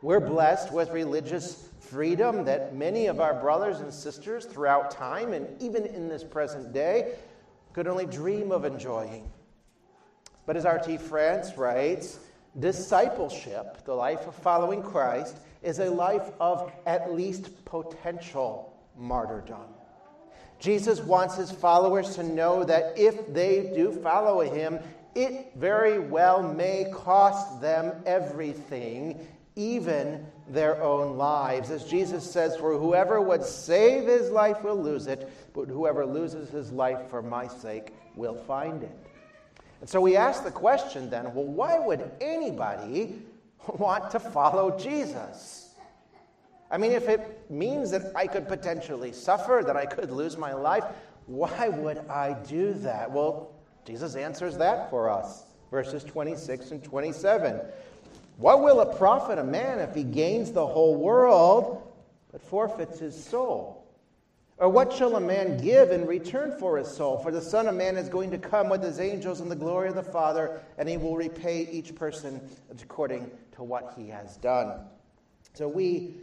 We're 0.03 0.19
blessed 0.19 0.71
with 0.71 0.91
religious 0.91 1.69
freedom 1.79 2.45
that 2.45 2.75
many 2.75 3.07
of 3.07 3.19
our 3.19 3.33
brothers 3.33 3.79
and 3.79 3.91
sisters 3.91 4.45
throughout 4.45 4.91
time 4.91 5.33
and 5.33 5.47
even 5.61 5.85
in 5.85 6.07
this 6.07 6.23
present 6.23 6.73
day 6.73 7.15
could 7.73 7.87
only 7.87 8.05
dream 8.05 8.51
of 8.51 8.65
enjoying. 8.65 9.31
But 10.45 10.57
as 10.57 10.65
R.T. 10.65 10.97
France 10.97 11.57
writes, 11.57 12.19
Discipleship, 12.59 13.83
the 13.85 13.95
life 13.95 14.27
of 14.27 14.35
following 14.35 14.83
Christ, 14.83 15.39
is 15.63 15.79
a 15.79 15.89
life 15.89 16.29
of 16.39 16.71
at 16.85 17.13
least 17.13 17.65
potential 17.65 18.77
martyrdom. 18.97 19.65
Jesus 20.59 21.01
wants 21.01 21.35
his 21.35 21.51
followers 21.51 22.15
to 22.15 22.23
know 22.23 22.63
that 22.63 22.97
if 22.97 23.33
they 23.33 23.71
do 23.75 23.91
follow 23.91 24.41
him, 24.41 24.79
it 25.15 25.51
very 25.55 25.99
well 25.99 26.41
may 26.41 26.87
cost 26.93 27.61
them 27.61 27.93
everything, 28.05 29.27
even 29.55 30.25
their 30.47 30.81
own 30.81 31.17
lives. 31.17 31.69
As 31.69 31.85
Jesus 31.85 32.29
says, 32.29 32.55
For 32.55 32.77
whoever 32.77 33.21
would 33.21 33.43
save 33.43 34.07
his 34.07 34.29
life 34.29 34.63
will 34.63 34.81
lose 34.81 35.07
it, 35.07 35.29
but 35.53 35.67
whoever 35.67 36.05
loses 36.05 36.49
his 36.49 36.71
life 36.71 37.09
for 37.09 37.21
my 37.21 37.47
sake 37.47 37.93
will 38.15 38.35
find 38.35 38.83
it. 38.83 38.97
And 39.81 39.89
so 39.89 39.99
we 39.99 40.15
ask 40.15 40.43
the 40.43 40.51
question 40.51 41.09
then 41.09 41.25
well, 41.33 41.45
why 41.45 41.77
would 41.77 42.09
anybody 42.21 43.21
want 43.77 44.11
to 44.11 44.19
follow 44.19 44.77
Jesus? 44.77 45.75
I 46.71 46.77
mean, 46.77 46.91
if 46.91 47.07
it 47.07 47.49
means 47.51 47.91
that 47.91 48.11
I 48.15 48.25
could 48.25 48.47
potentially 48.47 49.11
suffer, 49.11 49.61
that 49.65 49.77
I 49.77 49.85
could 49.85 50.11
lose 50.11 50.37
my 50.37 50.53
life, 50.53 50.83
why 51.27 51.69
would 51.69 51.99
I 52.09 52.33
do 52.47 52.73
that? 52.73 53.11
Well, 53.11 53.51
Jesus 53.85 54.15
answers 54.15 54.57
that 54.57 54.89
for 54.89 55.09
us. 55.09 55.45
Verses 55.69 56.03
26 56.03 56.71
and 56.71 56.83
27. 56.83 57.61
What 58.37 58.63
will 58.63 58.81
it 58.81 58.97
profit 58.97 59.37
a 59.37 59.43
man 59.43 59.79
if 59.79 59.93
he 59.93 60.03
gains 60.03 60.51
the 60.51 60.65
whole 60.65 60.95
world 60.95 61.81
but 62.31 62.41
forfeits 62.41 62.99
his 62.99 63.21
soul? 63.23 63.82
Or 64.57 64.69
what 64.69 64.93
shall 64.93 65.15
a 65.15 65.19
man 65.19 65.57
give 65.57 65.91
in 65.91 66.05
return 66.05 66.55
for 66.59 66.77
his 66.77 66.87
soul? 66.87 67.17
For 67.17 67.31
the 67.31 67.41
Son 67.41 67.67
of 67.67 67.75
Man 67.75 67.97
is 67.97 68.07
going 68.07 68.29
to 68.31 68.37
come 68.37 68.69
with 68.69 68.83
his 68.83 68.99
angels 68.99 69.41
in 69.41 69.49
the 69.49 69.55
glory 69.55 69.89
of 69.89 69.95
the 69.95 70.03
Father, 70.03 70.61
and 70.77 70.87
he 70.87 70.97
will 70.97 71.17
repay 71.17 71.67
each 71.71 71.95
person 71.95 72.39
according 72.69 73.31
to 73.53 73.63
what 73.63 73.93
he 73.97 74.07
has 74.09 74.37
done. 74.37 74.81
So 75.53 75.67
we, 75.67 76.15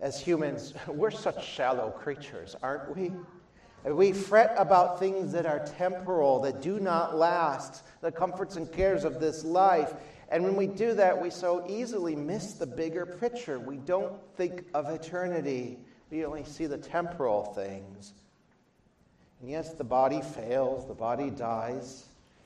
as 0.00 0.18
humans, 0.18 0.72
we're 0.88 1.10
such 1.10 1.46
shallow 1.46 1.90
creatures, 1.90 2.56
aren't 2.62 2.96
we? 2.96 3.12
We 3.84 4.12
fret 4.12 4.54
about 4.56 4.98
things 4.98 5.30
that 5.32 5.44
are 5.44 5.66
temporal, 5.78 6.40
that 6.40 6.62
do 6.62 6.80
not 6.80 7.16
last, 7.16 7.84
the 8.00 8.10
comforts 8.10 8.56
and 8.56 8.72
cares 8.72 9.04
of 9.04 9.20
this 9.20 9.44
life. 9.44 9.92
And 10.30 10.42
when 10.42 10.56
we 10.56 10.66
do 10.66 10.94
that, 10.94 11.20
we 11.20 11.28
so 11.28 11.66
easily 11.68 12.16
miss 12.16 12.54
the 12.54 12.66
bigger 12.66 13.04
picture. 13.04 13.58
We 13.58 13.76
don't 13.76 14.14
think 14.36 14.64
of 14.72 14.88
eternity. 14.88 15.78
We 16.14 16.24
only 16.24 16.44
see 16.44 16.66
the 16.66 16.78
temporal 16.78 17.42
things. 17.42 18.12
And 19.40 19.50
yes, 19.50 19.74
the 19.74 19.82
body 19.82 20.20
fails, 20.20 20.86
the 20.86 20.94
body 20.94 21.28
dies, 21.28 22.04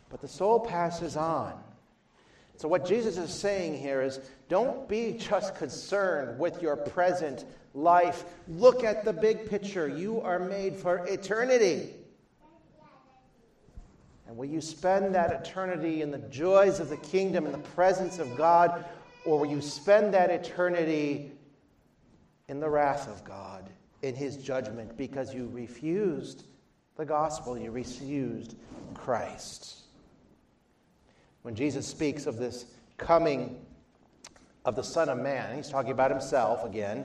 but 0.08 0.22
the 0.22 0.26
soul 0.26 0.60
passes 0.60 1.18
on. 1.18 1.52
So, 2.56 2.66
what 2.66 2.86
Jesus 2.86 3.18
is 3.18 3.30
saying 3.30 3.76
here 3.76 4.00
is 4.00 4.20
don't 4.48 4.88
be 4.88 5.18
just 5.18 5.54
concerned 5.54 6.38
with 6.38 6.62
your 6.62 6.76
present 6.76 7.44
life. 7.74 8.24
Look 8.48 8.84
at 8.84 9.04
the 9.04 9.12
big 9.12 9.50
picture. 9.50 9.86
You 9.86 10.22
are 10.22 10.38
made 10.38 10.74
for 10.74 11.04
eternity. 11.06 11.90
And 14.26 14.34
will 14.34 14.46
you 14.46 14.62
spend 14.62 15.14
that 15.14 15.30
eternity 15.30 16.00
in 16.00 16.10
the 16.10 16.20
joys 16.30 16.80
of 16.80 16.88
the 16.88 16.96
kingdom, 16.96 17.44
in 17.44 17.52
the 17.52 17.58
presence 17.58 18.18
of 18.18 18.34
God, 18.34 18.86
or 19.26 19.40
will 19.40 19.46
you 19.46 19.60
spend 19.60 20.14
that 20.14 20.30
eternity 20.30 21.32
in 22.48 22.60
the 22.60 22.68
wrath 22.68 23.08
of 23.08 23.24
God, 23.24 23.68
in 24.02 24.14
his 24.14 24.36
judgment, 24.36 24.96
because 24.96 25.34
you 25.34 25.48
refused 25.52 26.44
the 26.96 27.04
gospel, 27.04 27.56
you 27.56 27.70
refused 27.70 28.56
Christ. 28.94 29.82
When 31.42 31.54
Jesus 31.54 31.86
speaks 31.86 32.26
of 32.26 32.36
this 32.36 32.66
coming 32.96 33.64
of 34.64 34.76
the 34.76 34.82
Son 34.82 35.08
of 35.08 35.18
Man, 35.18 35.56
he's 35.56 35.68
talking 35.68 35.92
about 35.92 36.10
himself 36.10 36.64
again, 36.64 37.04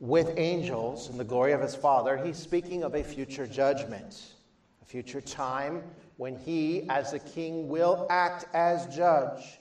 with 0.00 0.34
angels 0.36 1.08
in 1.10 1.16
the 1.16 1.24
glory 1.24 1.52
of 1.52 1.60
his 1.60 1.74
Father, 1.74 2.16
he's 2.16 2.36
speaking 2.36 2.82
of 2.82 2.94
a 2.94 3.02
future 3.02 3.46
judgment 3.46 4.34
a 4.82 4.84
future 4.84 5.20
time 5.20 5.82
when 6.16 6.36
he, 6.36 6.88
as 6.88 7.12
a 7.12 7.18
king, 7.18 7.68
will 7.68 8.06
act 8.10 8.46
as 8.52 8.94
judge. 8.94 9.60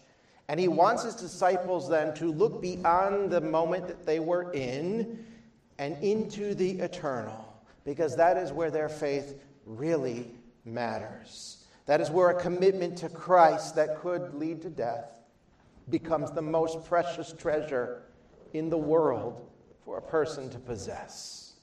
And 0.51 0.59
he 0.59 0.67
wants 0.67 1.03
his 1.03 1.15
disciples 1.15 1.87
then 1.87 2.13
to 2.15 2.29
look 2.29 2.61
beyond 2.61 3.31
the 3.31 3.39
moment 3.39 3.87
that 3.87 4.05
they 4.05 4.19
were 4.19 4.51
in 4.51 5.25
and 5.77 5.95
into 6.03 6.53
the 6.53 6.71
eternal, 6.81 7.63
because 7.85 8.17
that 8.17 8.35
is 8.35 8.51
where 8.51 8.69
their 8.69 8.89
faith 8.89 9.41
really 9.65 10.29
matters. 10.65 11.67
That 11.85 12.01
is 12.01 12.11
where 12.11 12.31
a 12.31 12.41
commitment 12.41 12.97
to 12.97 13.07
Christ 13.07 13.77
that 13.77 14.01
could 14.01 14.33
lead 14.33 14.61
to 14.63 14.69
death 14.69 15.05
becomes 15.89 16.31
the 16.31 16.41
most 16.41 16.83
precious 16.83 17.31
treasure 17.31 18.03
in 18.51 18.69
the 18.69 18.77
world 18.77 19.49
for 19.85 19.99
a 19.99 20.01
person 20.01 20.49
to 20.49 20.59
possess. 20.59 21.53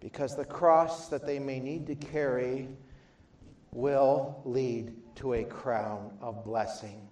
Because 0.00 0.34
the 0.34 0.44
cross 0.44 1.06
that 1.06 1.24
they 1.24 1.38
may 1.38 1.60
need 1.60 1.86
to 1.86 1.94
carry 1.94 2.66
will 3.70 4.42
lead 4.44 5.03
to 5.16 5.34
a 5.34 5.44
crown 5.44 6.10
of 6.20 6.44
blessing 6.44 7.08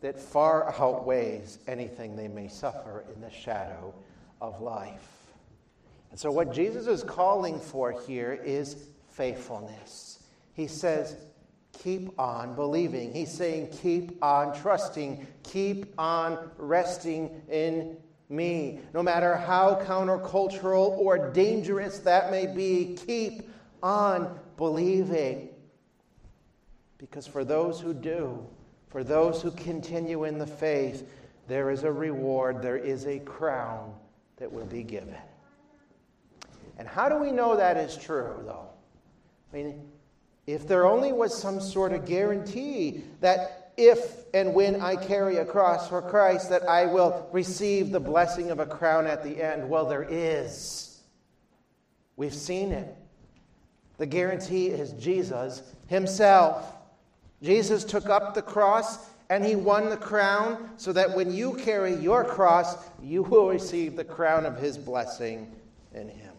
that 0.00 0.18
far 0.18 0.74
outweighs 0.78 1.58
anything 1.66 2.16
they 2.16 2.28
may 2.28 2.48
suffer 2.48 3.04
in 3.14 3.20
the 3.20 3.30
shadow 3.30 3.94
of 4.40 4.60
life. 4.60 5.08
And 6.10 6.20
so, 6.20 6.30
what 6.30 6.52
Jesus 6.52 6.86
is 6.86 7.02
calling 7.02 7.58
for 7.58 7.92
here 8.06 8.40
is 8.44 8.88
faithfulness. 9.10 10.22
He 10.54 10.66
says, 10.66 11.16
keep 11.72 12.18
on 12.18 12.54
believing. 12.54 13.12
He's 13.12 13.32
saying, 13.32 13.68
keep 13.70 14.22
on 14.22 14.58
trusting, 14.58 15.26
keep 15.42 15.92
on 15.98 16.50
resting 16.56 17.42
in 17.50 17.96
me. 18.28 18.80
No 18.94 19.02
matter 19.02 19.36
how 19.36 19.82
countercultural 19.86 20.96
or 20.98 21.30
dangerous 21.30 21.98
that 22.00 22.30
may 22.30 22.46
be, 22.46 22.96
keep 23.06 23.48
on 23.82 24.38
believing. 24.56 25.50
Because 26.98 27.26
for 27.26 27.44
those 27.44 27.80
who 27.80 27.92
do, 27.92 28.46
for 28.88 29.04
those 29.04 29.42
who 29.42 29.50
continue 29.50 30.24
in 30.24 30.38
the 30.38 30.46
faith, 30.46 31.08
there 31.48 31.70
is 31.70 31.84
a 31.84 31.92
reward, 31.92 32.62
there 32.62 32.78
is 32.78 33.06
a 33.06 33.18
crown 33.20 33.94
that 34.38 34.50
will 34.50 34.66
be 34.66 34.82
given. 34.82 35.14
And 36.78 36.86
how 36.88 37.08
do 37.08 37.16
we 37.16 37.32
know 37.32 37.56
that 37.56 37.76
is 37.76 37.96
true, 37.96 38.42
though? 38.44 38.68
I 39.52 39.56
mean, 39.56 39.88
if 40.46 40.66
there 40.68 40.86
only 40.86 41.12
was 41.12 41.36
some 41.36 41.60
sort 41.60 41.92
of 41.92 42.06
guarantee 42.06 43.02
that 43.20 43.72
if 43.76 44.24
and 44.32 44.54
when 44.54 44.80
I 44.80 44.96
carry 44.96 45.36
a 45.36 45.44
cross 45.44 45.88
for 45.88 46.00
Christ, 46.00 46.50
that 46.50 46.68
I 46.68 46.86
will 46.86 47.28
receive 47.32 47.90
the 47.90 48.00
blessing 48.00 48.50
of 48.50 48.58
a 48.58 48.66
crown 48.66 49.06
at 49.06 49.22
the 49.22 49.42
end, 49.42 49.68
well, 49.68 49.86
there 49.86 50.06
is. 50.08 51.00
We've 52.16 52.34
seen 52.34 52.72
it. 52.72 52.94
The 53.98 54.06
guarantee 54.06 54.68
is 54.68 54.92
Jesus 54.92 55.62
Himself. 55.88 56.75
Jesus 57.42 57.84
took 57.84 58.08
up 58.08 58.34
the 58.34 58.42
cross 58.42 59.10
and 59.28 59.44
he 59.44 59.56
won 59.56 59.90
the 59.90 59.96
crown 59.96 60.70
so 60.76 60.92
that 60.92 61.14
when 61.14 61.32
you 61.32 61.54
carry 61.54 61.94
your 61.94 62.24
cross, 62.24 62.76
you 63.02 63.22
will 63.22 63.48
receive 63.48 63.96
the 63.96 64.04
crown 64.04 64.46
of 64.46 64.56
his 64.58 64.78
blessing 64.78 65.50
in 65.92 66.08
him. 66.08 66.34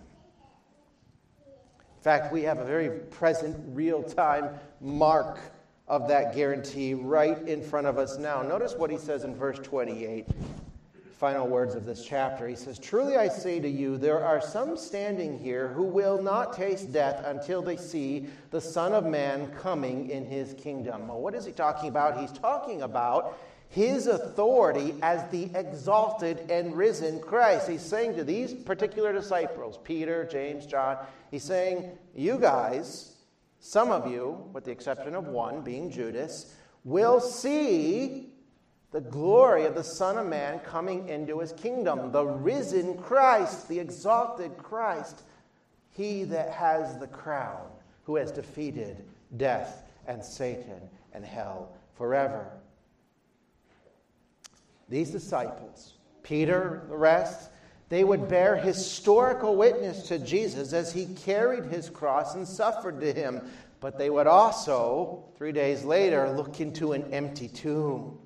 In 1.46 2.04
fact, 2.04 2.32
we 2.32 2.44
have 2.44 2.60
a 2.60 2.66
very 2.66 2.90
present, 2.90 3.58
real 3.76 4.02
time 4.02 4.50
mark 4.80 5.40
of 5.88 6.08
that 6.08 6.34
guarantee 6.34 6.94
right 6.94 7.48
in 7.48 7.62
front 7.62 7.88
of 7.88 7.98
us 7.98 8.18
now. 8.18 8.42
Notice 8.42 8.76
what 8.76 8.90
he 8.90 8.98
says 8.98 9.24
in 9.24 9.36
verse 9.36 9.60
28 9.60 10.26
final 11.18 11.48
words 11.48 11.74
of 11.74 11.84
this 11.84 12.06
chapter. 12.06 12.48
He 12.48 12.56
says, 12.56 12.78
Truly 12.78 13.18
I 13.18 13.28
say 13.28 13.60
to 13.60 13.68
you, 13.68 13.98
there 13.98 14.24
are 14.24 14.40
some 14.40 14.78
standing 14.78 15.40
here 15.40 15.70
who 15.70 15.84
will 15.84 16.22
not 16.22 16.54
taste 16.54 16.94
death 16.94 17.24
until 17.26 17.64
they 17.64 17.76
see 17.76 18.28
the 18.52 18.62
Son 18.62 18.94
of 18.94 19.04
Man 19.04 19.52
coming 19.54 20.12
in 20.12 20.26
his 20.26 20.54
kingdom. 20.54 21.08
Well, 21.08 21.20
what 21.20 21.34
is 21.34 21.44
he 21.44 21.52
talking 21.52 21.90
about? 21.90 22.20
He's 22.20 22.32
talking 22.32 22.84
about 22.84 23.40
his 23.70 24.06
authority 24.06 24.94
as 25.02 25.28
the 25.32 25.50
exalted 25.56 26.52
and 26.52 26.76
risen 26.76 27.20
Christ. 27.20 27.68
He's 27.68 27.82
saying 27.82 28.16
to 28.16 28.24
these 28.24 28.54
particular 28.54 29.12
disciples, 29.12 29.80
Peter, 29.84 30.24
James, 30.32 30.68
John, 30.68 30.98
he's 31.32 31.44
saying, 31.44 31.98
You 32.16 32.38
guys, 32.38 33.16
some 33.60 33.90
of 33.90 34.10
you, 34.10 34.50
with 34.54 34.66
the 34.66 34.72
exception 34.72 35.16
of 35.16 35.28
one, 35.28 35.62
being 35.62 35.90
Judas, 35.90 36.56
will 36.84 37.20
see 37.20 38.34
the 38.92 39.02
glory 39.02 39.66
of 39.66 39.76
the 39.76 39.84
Son 39.84 40.18
of 40.18 40.28
Man 40.28 40.60
coming 40.60 41.10
into 41.10 41.40
his 41.40 41.52
kingdom, 41.54 42.12
the 42.12 42.26
risen 42.26 42.98
Christ, 42.98 43.68
the 43.68 43.80
exalted 43.80 44.58
Christ, 44.58 45.24
he 45.92 46.24
that 46.26 46.52
has 46.52 46.98
the 46.98 47.08
crown, 47.08 47.68
who 48.04 48.16
has 48.16 48.32
defeated 48.32 49.04
death 49.36 49.84
and 50.08 50.24
Satan 50.24 50.80
and 51.14 51.26
hell 51.26 51.74
forever. 51.96 52.50
These 54.88 55.12
disciples, 55.12 55.96
Peter, 56.24 56.84
the 56.88 56.96
rest, 56.96 57.50
they 57.90 58.06
would 58.06 58.30
bear 58.30 58.56
historical 58.56 59.56
witness 59.58 60.08
to 60.08 60.20
Jesus 60.20 60.72
as 60.72 60.94
he 60.94 61.08
carried 61.08 61.66
his 61.66 61.90
cross 61.90 62.36
and 62.36 62.48
suffered 62.48 63.02
to 63.02 63.14
him. 63.14 63.42
But 63.80 63.98
they 63.98 64.10
would 64.10 64.28
also, 64.28 65.26
three 65.38 65.52
days 65.52 65.84
later, 65.84 66.30
look 66.32 66.60
into 66.62 66.94
an 66.94 67.14
empty 67.14 67.48
tomb 67.50 68.18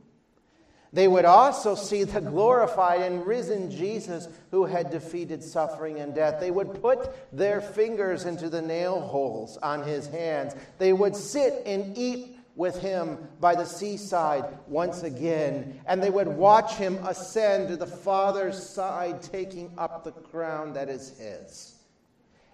they 0.93 1.07
would 1.07 1.25
also 1.25 1.73
see 1.75 2.03
the 2.03 2.19
glorified 2.19 3.01
and 3.01 3.25
risen 3.25 3.71
Jesus 3.71 4.27
who 4.51 4.65
had 4.65 4.91
defeated 4.91 5.41
suffering 5.41 5.99
and 5.99 6.13
death. 6.13 6.39
They 6.39 6.51
would 6.51 6.81
put 6.81 7.09
their 7.35 7.61
fingers 7.61 8.25
into 8.25 8.49
the 8.49 8.61
nail 8.61 8.99
holes 8.99 9.57
on 9.57 9.83
his 9.83 10.07
hands. 10.07 10.53
They 10.79 10.91
would 10.91 11.15
sit 11.15 11.63
and 11.65 11.97
eat 11.97 12.37
with 12.55 12.81
him 12.81 13.17
by 13.39 13.55
the 13.55 13.65
seaside 13.65 14.43
once 14.67 15.03
again. 15.03 15.79
And 15.85 16.03
they 16.03 16.09
would 16.09 16.27
watch 16.27 16.73
him 16.73 16.97
ascend 17.07 17.69
to 17.69 17.77
the 17.77 17.87
Father's 17.87 18.61
side, 18.61 19.21
taking 19.21 19.73
up 19.77 20.03
the 20.03 20.11
crown 20.11 20.73
that 20.73 20.89
is 20.89 21.17
his. 21.17 21.75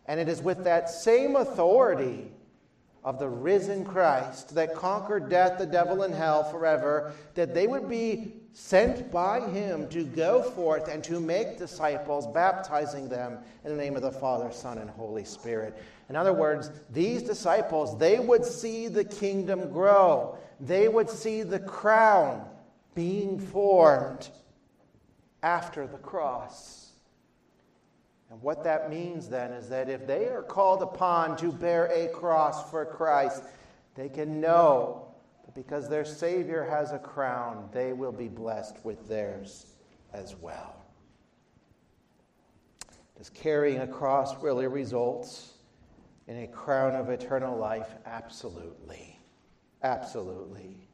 And 0.06 0.20
it 0.20 0.30
is 0.30 0.44
with 0.44 0.64
that 0.66 0.92
same 0.92 1.36
authority 1.36 2.32
of 3.08 3.20
the 3.20 3.30
risen 3.30 3.86
Christ 3.86 4.54
that 4.54 4.76
conquered 4.76 5.30
death, 5.30 5.58
the 5.58 5.66
devil, 5.66 6.02
and 6.02 6.14
hell 6.14 6.44
forever, 6.44 7.14
that 7.36 7.54
they 7.54 7.66
would 7.66 7.88
be 7.88 8.34
sent 8.52 9.10
by 9.10 9.40
him 9.40 9.88
to 9.92 10.04
go 10.04 10.44
forth 10.44 10.90
and 10.90 11.02
to 11.06 11.22
make 11.22 11.58
disciples, 11.58 12.28
baptizing 12.28 13.08
them 13.08 13.38
in 13.64 13.72
the 13.72 13.82
name 13.82 13.96
of 13.96 14.02
the 14.02 14.12
Father, 14.12 14.52
Son, 14.52 14.78
and 14.80 14.90
Holy 14.90 15.24
Spirit. 15.24 15.82
In 16.10 16.18
other 16.18 16.34
words, 16.34 16.70
these 16.92 17.24
disciples, 17.24 17.98
they 17.98 18.20
would 18.20 18.44
see 18.44 18.90
the 18.90 19.06
kingdom 19.06 19.72
grow. 19.72 20.38
They 20.60 20.90
would 20.90 21.10
see 21.10 21.44
the 21.44 21.60
crown 21.60 22.46
being 22.94 23.40
formed 23.40 24.28
after 25.42 25.88
the 25.88 26.00
cross. 26.00 26.77
And 28.30 28.42
what 28.42 28.64
that 28.66 28.90
means 28.90 29.30
then 29.30 29.52
is 29.52 29.70
that 29.70 29.90
if 29.90 30.06
they 30.06 30.28
are 30.28 30.44
called 30.44 30.82
upon 30.82 31.38
to 31.38 31.52
bear 31.52 31.86
a 31.86 32.10
cross 32.10 32.70
for 32.70 32.86
Christ, 32.86 33.44
they 33.96 34.10
can 34.10 34.42
know 34.42 35.08
that 35.46 35.56
because 35.56 35.88
their 35.88 36.06
Savior 36.06 36.64
has 36.70 36.92
a 36.92 37.00
crown, 37.00 37.70
they 37.72 37.94
will 37.94 38.12
be 38.12 38.28
blessed 38.28 38.84
with 38.84 39.08
theirs 39.08 39.68
as 40.14 40.36
well. 40.36 40.76
Does 43.18 43.30
carrying 43.30 43.80
a 43.80 43.88
cross 43.88 44.42
really 44.44 44.68
result 44.68 45.44
in 46.28 46.44
a 46.44 46.48
crown 46.48 46.96
of 46.96 47.10
eternal 47.10 47.58
life? 47.58 47.96
Absolutely. 48.06 49.20
Absolutely. 49.82 50.87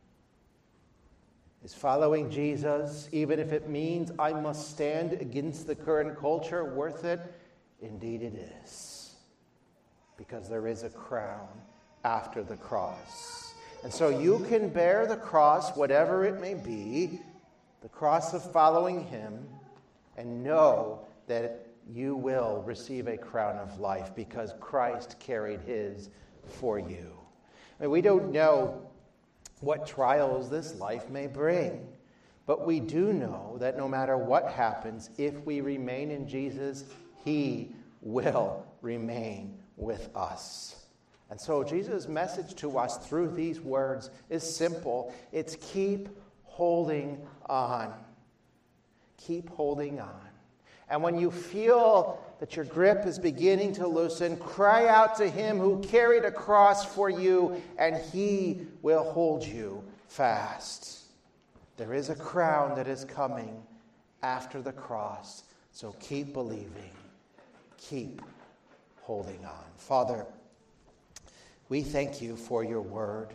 Is 1.64 1.74
following 1.74 2.30
Jesus, 2.30 3.08
even 3.14 3.40
if 3.40 3.54
it 3.54 3.70
means 3.70 4.12
I 4.20 4.34
must 4.34 4.72
stand 4.72 5.14
against 5.14 5.66
the 5.66 5.76
current 5.76 6.20
culture, 6.20 6.66
worth 6.66 7.06
it? 7.06 7.22
Indeed, 7.82 8.22
it 8.22 8.34
is. 8.62 9.16
Because 10.18 10.50
there 10.50 10.68
is 10.68 10.84
a 10.84 10.90
crown 10.90 11.48
after 12.04 12.44
the 12.44 12.58
cross. 12.58 13.54
And 13.82 13.94
so 13.94 14.10
you 14.10 14.46
can 14.50 14.68
bear 14.68 15.06
the 15.06 15.16
cross, 15.16 15.74
whatever 15.78 16.26
it 16.26 16.42
may 16.42 16.54
be, 16.54 17.22
the 17.82 17.88
cross 17.88 18.34
of 18.34 18.52
following 18.52 19.06
Him, 19.06 19.48
and 20.18 20.44
know 20.44 21.06
that 21.28 21.68
you 21.90 22.18
will 22.18 22.62
receive 22.66 23.08
a 23.08 23.18
crown 23.18 23.58
of 23.58 23.80
life 23.80 24.14
because 24.14 24.54
Christ 24.60 25.18
carried 25.20 25.62
His 25.62 26.10
for 26.46 26.78
you. 26.78 27.14
I 27.80 27.84
mean, 27.84 27.92
we 27.92 28.02
don't 28.02 28.34
know 28.34 28.90
what 29.64 29.88
trials 29.88 30.50
this 30.50 30.76
life 30.76 31.10
may 31.10 31.28
bring. 31.28 31.88
But 32.46 32.66
we 32.66 32.80
do 32.80 33.14
know 33.14 33.58
that 33.60 33.78
no 33.78 33.88
matter 33.88 34.18
what 34.18 34.52
happens, 34.52 35.10
if 35.18 35.46
we 35.46 35.62
remain 35.62 36.12
in 36.12 36.28
Jesus, 36.28 36.86
He 37.24 37.74
will 38.02 38.66
remain 38.82 39.58
with 39.78 40.10
us. 40.16 40.76
And 41.30 41.40
so 41.40 41.64
Jesus' 41.64 42.08
message 42.08 42.54
to 42.56 42.78
us 42.78 42.98
through 43.08 43.32
these 43.32 43.60
words 43.62 44.10
is 44.30 44.44
simple 44.44 45.14
it's 45.32 45.56
keep 45.56 46.10
holding 46.44 47.26
on. 47.48 47.94
Keep 49.18 49.50
holding 49.50 50.00
on. 50.00 50.30
And 50.90 51.02
when 51.02 51.18
you 51.18 51.32
feel 51.32 52.20
that 52.44 52.58
your 52.58 52.66
grip 52.66 53.06
is 53.06 53.18
beginning 53.18 53.72
to 53.72 53.88
loosen, 53.88 54.36
cry 54.36 54.86
out 54.90 55.16
to 55.16 55.30
him 55.30 55.58
who 55.58 55.80
carried 55.80 56.26
a 56.26 56.32
cross 56.32 56.84
for 56.84 57.10
you, 57.10 57.56
and 57.78 57.96
he 58.12 58.60
will 58.82 59.10
hold 59.14 59.46
you 59.46 59.82
fast. 60.10 61.04
There 61.78 61.94
is 61.94 62.10
a 62.10 62.16
crown 62.16 62.76
that 62.76 62.86
is 62.86 63.06
coming 63.06 63.64
after 64.24 64.62
the 64.62 64.74
cross, 64.74 65.44
so 65.72 65.96
keep 66.02 66.34
believing, 66.34 66.92
keep 67.78 68.22
holding 69.04 69.46
on. 69.46 69.64
Father, 69.78 70.26
we 71.70 71.82
thank 71.82 72.22
you 72.22 72.36
for 72.36 72.66
your 72.66 72.82
word. 72.82 73.30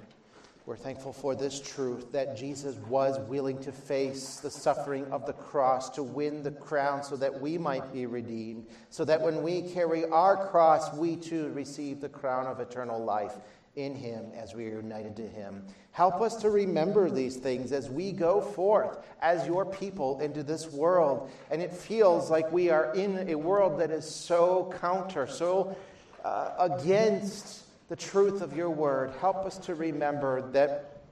We're 0.68 0.76
thankful 0.76 1.14
for 1.14 1.34
this 1.34 1.62
truth 1.62 2.12
that 2.12 2.36
Jesus 2.36 2.76
was 2.90 3.18
willing 3.20 3.58
to 3.62 3.72
face 3.72 4.36
the 4.36 4.50
suffering 4.50 5.10
of 5.10 5.24
the 5.24 5.32
cross 5.32 5.88
to 5.88 6.02
win 6.02 6.42
the 6.42 6.50
crown 6.50 7.02
so 7.02 7.16
that 7.16 7.40
we 7.40 7.56
might 7.56 7.90
be 7.90 8.04
redeemed, 8.04 8.66
so 8.90 9.02
that 9.06 9.22
when 9.22 9.42
we 9.42 9.62
carry 9.62 10.04
our 10.04 10.48
cross, 10.50 10.92
we 10.92 11.16
too 11.16 11.48
receive 11.54 12.02
the 12.02 12.08
crown 12.10 12.46
of 12.46 12.60
eternal 12.60 13.02
life 13.02 13.32
in 13.76 13.94
Him 13.94 14.26
as 14.36 14.54
we 14.54 14.66
are 14.66 14.82
united 14.82 15.16
to 15.16 15.26
Him. 15.26 15.64
Help 15.92 16.20
us 16.20 16.36
to 16.42 16.50
remember 16.50 17.08
these 17.08 17.36
things 17.36 17.72
as 17.72 17.88
we 17.88 18.12
go 18.12 18.42
forth 18.42 18.98
as 19.22 19.46
your 19.46 19.64
people 19.64 20.20
into 20.20 20.42
this 20.42 20.70
world. 20.70 21.30
And 21.50 21.62
it 21.62 21.72
feels 21.72 22.30
like 22.30 22.52
we 22.52 22.68
are 22.68 22.94
in 22.94 23.30
a 23.30 23.36
world 23.36 23.80
that 23.80 23.90
is 23.90 24.04
so 24.04 24.70
counter, 24.82 25.26
so 25.26 25.74
uh, 26.22 26.50
against 26.58 27.64
the 27.88 27.96
truth 27.96 28.42
of 28.42 28.56
your 28.56 28.70
word. 28.70 29.12
Help 29.20 29.44
us 29.44 29.58
to 29.58 29.74
remember 29.74 30.42
that 30.52 31.02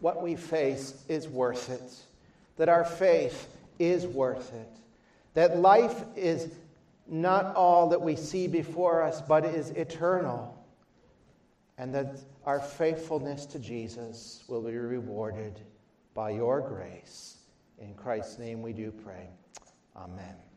what 0.00 0.22
we 0.22 0.36
face 0.36 1.04
is 1.08 1.28
worth 1.28 1.68
it, 1.68 1.92
that 2.56 2.68
our 2.68 2.84
faith 2.84 3.48
is 3.78 4.06
worth 4.06 4.52
it, 4.54 4.70
that 5.34 5.58
life 5.58 6.04
is 6.16 6.48
not 7.06 7.54
all 7.56 7.88
that 7.88 8.00
we 8.00 8.16
see 8.16 8.46
before 8.46 9.02
us, 9.02 9.20
but 9.20 9.44
is 9.44 9.70
eternal, 9.70 10.56
and 11.76 11.94
that 11.94 12.20
our 12.46 12.60
faithfulness 12.60 13.46
to 13.46 13.58
Jesus 13.58 14.44
will 14.48 14.62
be 14.62 14.76
rewarded 14.76 15.60
by 16.14 16.30
your 16.30 16.60
grace. 16.60 17.38
In 17.78 17.94
Christ's 17.94 18.38
name 18.38 18.62
we 18.62 18.72
do 18.72 18.90
pray. 18.90 19.28
Amen. 19.96 20.49